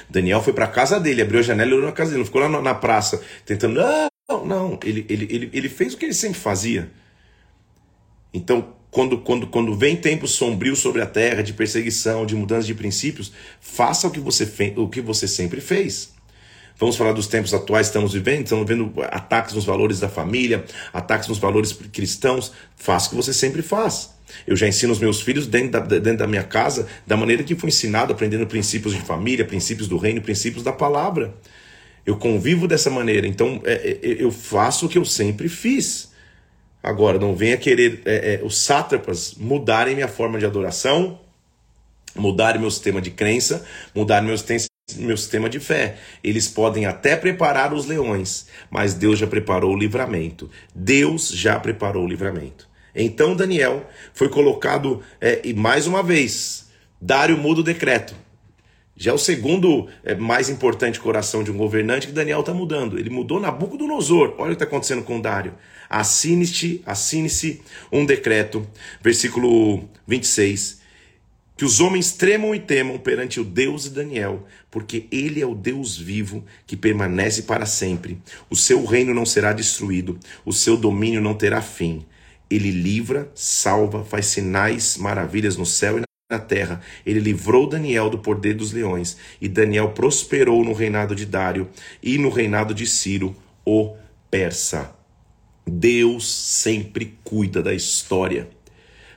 Daniel 0.08 0.42
foi 0.42 0.52
para 0.52 0.64
a 0.64 0.68
casa 0.68 0.98
dele, 0.98 1.22
abriu 1.22 1.40
a 1.40 1.42
janela 1.42 1.70
e 1.70 1.74
olhou 1.74 1.86
na 1.86 1.92
casa 1.92 2.10
dele, 2.10 2.20
não 2.20 2.26
ficou 2.26 2.40
lá 2.40 2.48
na, 2.48 2.60
na 2.60 2.74
praça 2.74 3.22
tentando. 3.44 3.80
Não, 4.28 4.44
não, 4.44 4.80
ele, 4.84 5.06
ele, 5.08 5.26
ele, 5.30 5.50
ele 5.52 5.68
fez 5.68 5.94
o 5.94 5.96
que 5.96 6.04
ele 6.04 6.14
sempre 6.14 6.38
fazia. 6.38 6.90
Então, 8.32 8.74
quando, 8.96 9.18
quando, 9.18 9.46
quando 9.46 9.74
vem 9.74 9.94
tempos 9.94 10.30
sombrios 10.30 10.78
sobre 10.78 11.02
a 11.02 11.06
terra, 11.06 11.42
de 11.42 11.52
perseguição, 11.52 12.24
de 12.24 12.34
mudança 12.34 12.66
de 12.66 12.74
princípios, 12.74 13.30
faça 13.60 14.06
o 14.06 14.10
que 14.10 14.18
você, 14.18 14.50
o 14.74 14.88
que 14.88 15.02
você 15.02 15.28
sempre 15.28 15.60
fez. 15.60 16.14
Vamos 16.78 16.96
falar 16.96 17.12
dos 17.12 17.26
tempos 17.26 17.52
atuais 17.52 17.88
que 17.88 17.90
estamos 17.90 18.14
vivendo, 18.14 18.44
estamos 18.44 18.66
vendo 18.66 18.90
ataques 19.10 19.52
nos 19.52 19.66
valores 19.66 20.00
da 20.00 20.08
família, 20.08 20.64
ataques 20.94 21.28
nos 21.28 21.36
valores 21.36 21.74
cristãos. 21.92 22.52
Faça 22.74 23.08
o 23.08 23.10
que 23.10 23.16
você 23.16 23.34
sempre 23.34 23.60
faz. 23.60 24.14
Eu 24.46 24.56
já 24.56 24.66
ensino 24.66 24.94
os 24.94 24.98
meus 24.98 25.20
filhos 25.20 25.46
dentro 25.46 25.72
da, 25.72 25.80
dentro 25.80 26.16
da 26.16 26.26
minha 26.26 26.44
casa, 26.44 26.86
da 27.06 27.18
maneira 27.18 27.44
que 27.44 27.54
fui 27.54 27.68
ensinado, 27.68 28.14
aprendendo 28.14 28.46
princípios 28.46 28.94
de 28.94 29.02
família, 29.02 29.44
princípios 29.44 29.88
do 29.88 29.98
reino, 29.98 30.22
princípios 30.22 30.64
da 30.64 30.72
palavra. 30.72 31.34
Eu 32.06 32.16
convivo 32.16 32.66
dessa 32.66 32.88
maneira, 32.88 33.26
então 33.26 33.60
é, 33.66 33.74
é, 33.74 33.98
eu 34.22 34.30
faço 34.30 34.86
o 34.86 34.88
que 34.88 34.96
eu 34.96 35.04
sempre 35.04 35.50
fiz. 35.50 36.05
Agora, 36.86 37.18
não 37.18 37.34
venha 37.34 37.56
querer 37.56 38.00
é, 38.04 38.34
é, 38.34 38.44
os 38.44 38.58
sátrapas 38.58 39.34
mudarem 39.34 39.96
minha 39.96 40.06
forma 40.06 40.38
de 40.38 40.46
adoração, 40.46 41.18
mudarem 42.14 42.60
meu 42.60 42.70
sistema 42.70 43.02
de 43.02 43.10
crença, 43.10 43.66
mudarem 43.92 44.28
meu, 44.28 44.36
meu 44.98 45.16
sistema 45.16 45.50
de 45.50 45.58
fé. 45.58 45.96
Eles 46.22 46.46
podem 46.46 46.86
até 46.86 47.16
preparar 47.16 47.74
os 47.74 47.86
leões, 47.86 48.46
mas 48.70 48.94
Deus 48.94 49.18
já 49.18 49.26
preparou 49.26 49.74
o 49.74 49.76
livramento. 49.76 50.48
Deus 50.72 51.30
já 51.30 51.58
preparou 51.58 52.04
o 52.04 52.08
livramento. 52.08 52.68
Então 52.94 53.34
Daniel 53.34 53.84
foi 54.14 54.28
colocado, 54.28 55.02
é, 55.20 55.40
e 55.42 55.52
mais 55.52 55.88
uma 55.88 56.04
vez, 56.04 56.68
Dário 57.00 57.36
muda 57.36 57.62
o 57.62 57.64
decreto. 57.64 58.14
Já 58.96 59.10
é 59.10 59.14
o 59.14 59.18
segundo 59.18 59.88
é, 60.04 60.14
mais 60.14 60.48
importante 60.48 61.00
coração 61.00 61.42
de 61.42 61.50
um 61.50 61.56
governante 61.56 62.06
que 62.06 62.12
Daniel 62.12 62.40
está 62.40 62.54
mudando. 62.54 62.96
Ele 62.96 63.10
mudou 63.10 63.40
Nabucodonosor. 63.40 64.36
Olha 64.38 64.44
o 64.44 64.46
que 64.46 64.52
está 64.52 64.64
acontecendo 64.64 65.02
com 65.02 65.20
Dário. 65.20 65.52
Assine-se 65.88 66.82
assine 66.84 67.60
um 67.92 68.04
decreto, 68.04 68.66
versículo 69.02 69.88
26, 70.06 70.80
que 71.56 71.64
os 71.64 71.80
homens 71.80 72.12
tremam 72.12 72.54
e 72.54 72.60
temam 72.60 72.98
perante 72.98 73.40
o 73.40 73.44
Deus 73.44 73.84
de 73.84 73.90
Daniel, 73.90 74.46
porque 74.70 75.06
ele 75.10 75.40
é 75.40 75.46
o 75.46 75.54
Deus 75.54 75.96
vivo 75.96 76.44
que 76.66 76.76
permanece 76.76 77.44
para 77.44 77.64
sempre. 77.64 78.20
O 78.50 78.56
seu 78.56 78.84
reino 78.84 79.14
não 79.14 79.24
será 79.24 79.52
destruído, 79.52 80.18
o 80.44 80.52
seu 80.52 80.76
domínio 80.76 81.20
não 81.20 81.34
terá 81.34 81.62
fim. 81.62 82.04
Ele 82.50 82.70
livra, 82.70 83.30
salva, 83.34 84.04
faz 84.04 84.26
sinais, 84.26 84.98
maravilhas 84.98 85.56
no 85.56 85.64
céu 85.64 85.98
e 85.98 86.02
na 86.30 86.38
terra. 86.38 86.80
Ele 87.04 87.20
livrou 87.20 87.68
Daniel 87.68 88.10
do 88.10 88.18
poder 88.18 88.54
dos 88.54 88.72
leões, 88.72 89.16
e 89.40 89.48
Daniel 89.48 89.90
prosperou 89.90 90.62
no 90.62 90.74
reinado 90.74 91.14
de 91.14 91.24
Dário 91.24 91.70
e 92.02 92.18
no 92.18 92.28
reinado 92.28 92.74
de 92.74 92.86
Ciro, 92.86 93.34
o 93.64 93.96
persa. 94.30 94.95
Deus 95.68 96.32
sempre 96.32 97.18
cuida 97.24 97.62
da 97.62 97.74
história. 97.74 98.48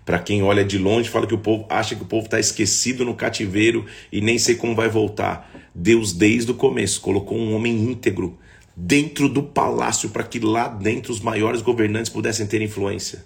Para 0.03 0.17
quem 0.17 0.41
olha 0.41 0.65
de 0.65 0.79
longe, 0.79 1.07
fala 1.07 1.27
que 1.27 1.35
o 1.35 1.39
povo 1.39 1.67
acha 1.69 1.95
que 1.95 2.01
o 2.01 2.07
povo 2.07 2.25
está 2.25 2.39
esquecido 2.39 3.05
no 3.05 3.13
cativeiro 3.13 3.85
e 4.11 4.19
nem 4.19 4.39
sei 4.39 4.55
como 4.55 4.73
vai 4.73 4.89
voltar. 4.89 5.69
Deus, 5.75 6.11
desde 6.11 6.49
o 6.49 6.55
começo, 6.55 6.99
colocou 7.01 7.37
um 7.37 7.53
homem 7.53 7.75
íntegro 7.75 8.37
dentro 8.75 9.29
do 9.29 9.43
palácio 9.43 10.09
para 10.09 10.23
que 10.23 10.39
lá 10.39 10.67
dentro 10.67 11.11
os 11.11 11.19
maiores 11.19 11.61
governantes 11.61 12.11
pudessem 12.11 12.47
ter 12.47 12.61
influência. 12.61 13.23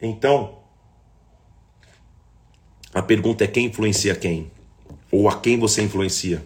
Então, 0.00 0.60
a 2.94 3.02
pergunta 3.02 3.42
é 3.42 3.48
quem 3.48 3.66
influencia 3.66 4.14
quem? 4.14 4.50
Ou 5.10 5.28
a 5.28 5.40
quem 5.40 5.58
você 5.58 5.82
influencia? 5.82 6.44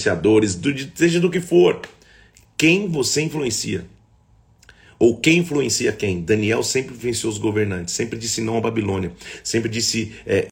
Influenciadores, 0.00 0.58
seja 0.96 1.20
do 1.20 1.30
que 1.30 1.40
for. 1.40 1.80
Quem 2.56 2.88
você 2.88 3.22
influencia? 3.22 3.86
Ou 5.04 5.14
quem 5.14 5.40
influencia 5.40 5.92
quem? 5.92 6.22
Daniel 6.22 6.62
sempre 6.62 6.94
influenciou 6.94 7.30
os 7.30 7.36
governantes, 7.36 7.92
sempre 7.92 8.18
disse 8.18 8.40
não 8.40 8.56
à 8.56 8.60
Babilônia, 8.62 9.12
sempre 9.42 9.68
disse 9.68 10.14
é, 10.24 10.46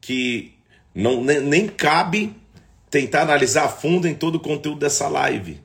que 0.00 0.52
não, 0.94 1.22
nem, 1.22 1.40
nem 1.40 1.66
cabe 1.66 2.34
tentar 2.90 3.22
analisar 3.22 3.64
a 3.64 3.68
fundo 3.68 4.08
em 4.08 4.14
todo 4.14 4.36
o 4.36 4.40
conteúdo 4.40 4.80
dessa 4.80 5.08
live. 5.08 5.60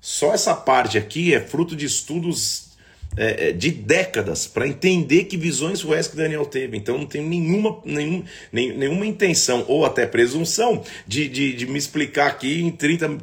Só 0.00 0.34
essa 0.34 0.54
parte 0.54 0.98
aqui 0.98 1.34
é 1.34 1.40
fruto 1.40 1.74
de 1.74 1.86
estudos 1.86 2.66
é, 3.16 3.48
é 3.48 3.52
de 3.52 3.70
décadas 3.70 4.46
para 4.46 4.68
entender 4.68 5.24
que 5.24 5.36
visões 5.36 5.82
essa 5.84 6.10
que 6.10 6.16
Daniel 6.16 6.44
teve. 6.44 6.76
Então 6.76 6.98
não 6.98 7.06
tenho 7.06 7.28
nenhuma, 7.28 7.80
nenhum, 7.84 8.24
nenhuma 8.52 9.06
intenção 9.06 9.64
ou 9.68 9.84
até 9.84 10.06
presunção 10.06 10.84
de, 11.06 11.28
de, 11.28 11.54
de 11.54 11.66
me 11.66 11.78
explicar 11.78 12.26
aqui 12.26 12.60
em 12.60 12.70
30, 12.70 13.18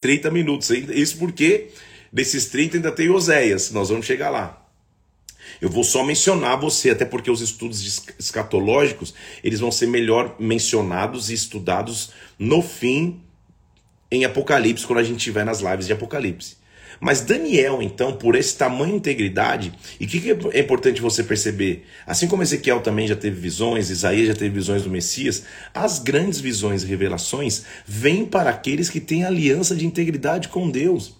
30 0.00 0.30
minutos. 0.30 0.70
Isso 0.70 1.18
porque 1.18 1.68
desses 2.12 2.46
30 2.46 2.78
ainda 2.78 2.92
tem 2.92 3.10
Oséias, 3.10 3.70
nós 3.70 3.88
vamos 3.88 4.06
chegar 4.06 4.30
lá. 4.30 4.56
Eu 5.60 5.68
vou 5.68 5.84
só 5.84 6.04
mencionar 6.04 6.58
você, 6.58 6.90
até 6.90 7.04
porque 7.04 7.30
os 7.30 7.40
estudos 7.40 8.04
escatológicos, 8.18 9.14
eles 9.42 9.60
vão 9.60 9.70
ser 9.70 9.86
melhor 9.86 10.36
mencionados 10.38 11.28
e 11.28 11.34
estudados 11.34 12.12
no 12.38 12.62
fim 12.62 13.20
em 14.10 14.24
Apocalipse, 14.24 14.86
quando 14.86 15.00
a 15.00 15.04
gente 15.04 15.18
estiver 15.18 15.44
nas 15.44 15.60
lives 15.60 15.86
de 15.86 15.92
Apocalipse. 15.92 16.56
Mas 17.00 17.22
Daniel, 17.22 17.80
então, 17.80 18.12
por 18.12 18.36
esse 18.36 18.54
tamanho 18.54 18.92
de 18.92 18.98
integridade, 18.98 19.72
e 19.98 20.04
o 20.04 20.08
que, 20.08 20.20
que 20.20 20.30
é 20.52 20.60
importante 20.60 21.00
você 21.00 21.24
perceber? 21.24 21.86
Assim 22.06 22.28
como 22.28 22.42
Ezequiel 22.42 22.82
também 22.82 23.08
já 23.08 23.16
teve 23.16 23.40
visões, 23.40 23.88
Isaías 23.88 24.28
já 24.28 24.34
teve 24.34 24.50
visões 24.50 24.82
do 24.82 24.90
Messias, 24.90 25.44
as 25.72 25.98
grandes 25.98 26.40
visões 26.40 26.82
e 26.82 26.86
revelações 26.86 27.64
vêm 27.86 28.26
para 28.26 28.50
aqueles 28.50 28.90
que 28.90 29.00
têm 29.00 29.24
aliança 29.24 29.74
de 29.74 29.86
integridade 29.86 30.48
com 30.48 30.70
Deus. 30.70 31.18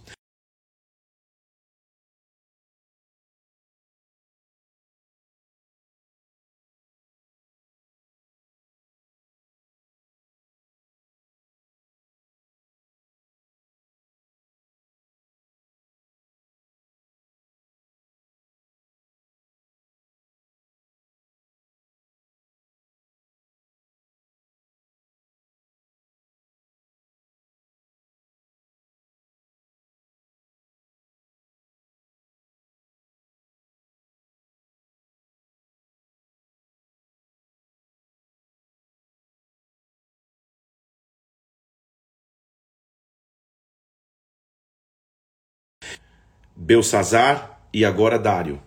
Belsazar 46.62 47.58
e 47.72 47.86
agora 47.86 48.18
Dário. 48.18 48.60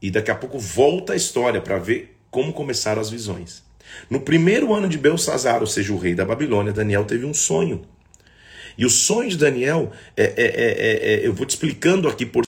E 0.00 0.10
daqui 0.10 0.30
a 0.30 0.34
pouco 0.34 0.58
volta 0.58 1.12
a 1.12 1.16
história 1.16 1.60
para 1.60 1.76
ver 1.76 2.16
como 2.30 2.50
começaram 2.50 2.98
as 2.98 3.10
visões. 3.10 3.62
No 4.08 4.22
primeiro 4.22 4.72
ano 4.72 4.88
de 4.88 4.96
Belsazar, 4.96 5.60
ou 5.60 5.66
seja, 5.66 5.92
o 5.92 5.98
rei 5.98 6.14
da 6.14 6.24
Babilônia, 6.24 6.72
Daniel 6.72 7.04
teve 7.04 7.26
um 7.26 7.34
sonho. 7.34 7.84
E 8.78 8.86
o 8.86 8.90
sonho 8.90 9.28
de 9.28 9.36
Daniel, 9.36 9.92
é, 10.16 10.22
é, 10.22 10.32
é, 10.36 11.14
é 11.14 11.26
eu 11.26 11.34
vou 11.34 11.44
te 11.44 11.50
explicando 11.50 12.08
aqui 12.08 12.24
por 12.24 12.47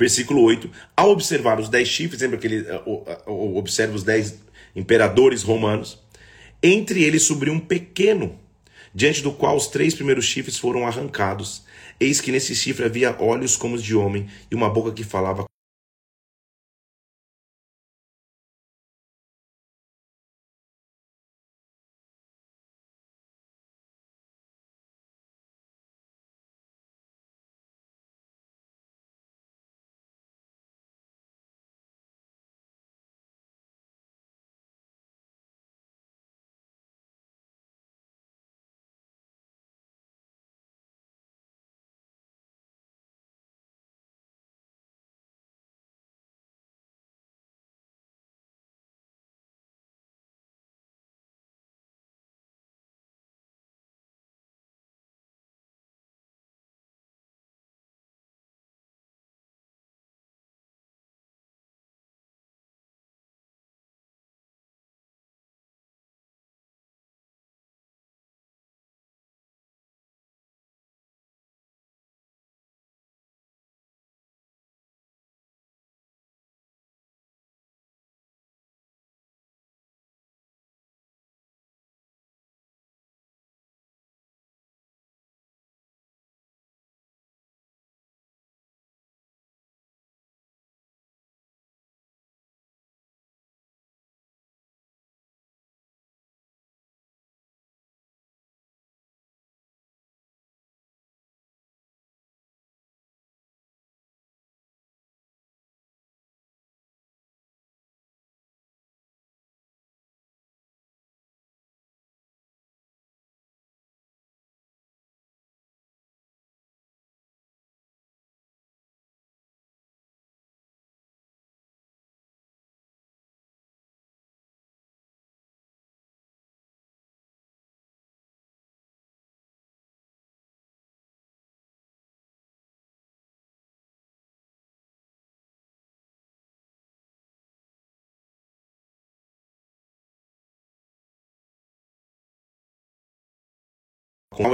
Versículo 0.00 0.40
8. 0.44 0.70
Ao 0.96 1.10
observar 1.10 1.60
os 1.60 1.68
dez 1.68 1.86
chifres, 1.86 2.22
lembra 2.22 2.38
que 2.38 2.46
ele 2.46 2.66
eh, 2.66 2.82
eh, 2.86 3.22
observa 3.26 3.94
os 3.94 4.02
dez 4.02 4.34
imperadores 4.74 5.42
romanos? 5.42 5.98
Entre 6.62 7.04
eles 7.04 7.24
subiu 7.24 7.52
um 7.52 7.60
pequeno, 7.60 8.38
diante 8.94 9.22
do 9.22 9.30
qual 9.30 9.54
os 9.54 9.66
três 9.66 9.94
primeiros 9.94 10.24
chifres 10.24 10.56
foram 10.56 10.86
arrancados. 10.86 11.64
Eis 12.00 12.18
que 12.18 12.32
nesse 12.32 12.54
chifre 12.54 12.86
havia 12.86 13.14
olhos 13.20 13.58
como 13.58 13.74
os 13.74 13.82
de 13.82 13.94
homem 13.94 14.26
e 14.50 14.54
uma 14.54 14.70
boca 14.70 14.90
que 14.90 15.04
falava 15.04 15.44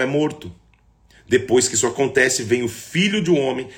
é 0.00 0.06
morto. 0.06 0.50
Depois 1.28 1.68
que 1.68 1.74
isso 1.74 1.86
acontece, 1.86 2.42
vem 2.42 2.62
o 2.62 2.68
filho 2.68 3.22
de 3.22 3.30
um 3.30 3.38
homem 3.38 3.68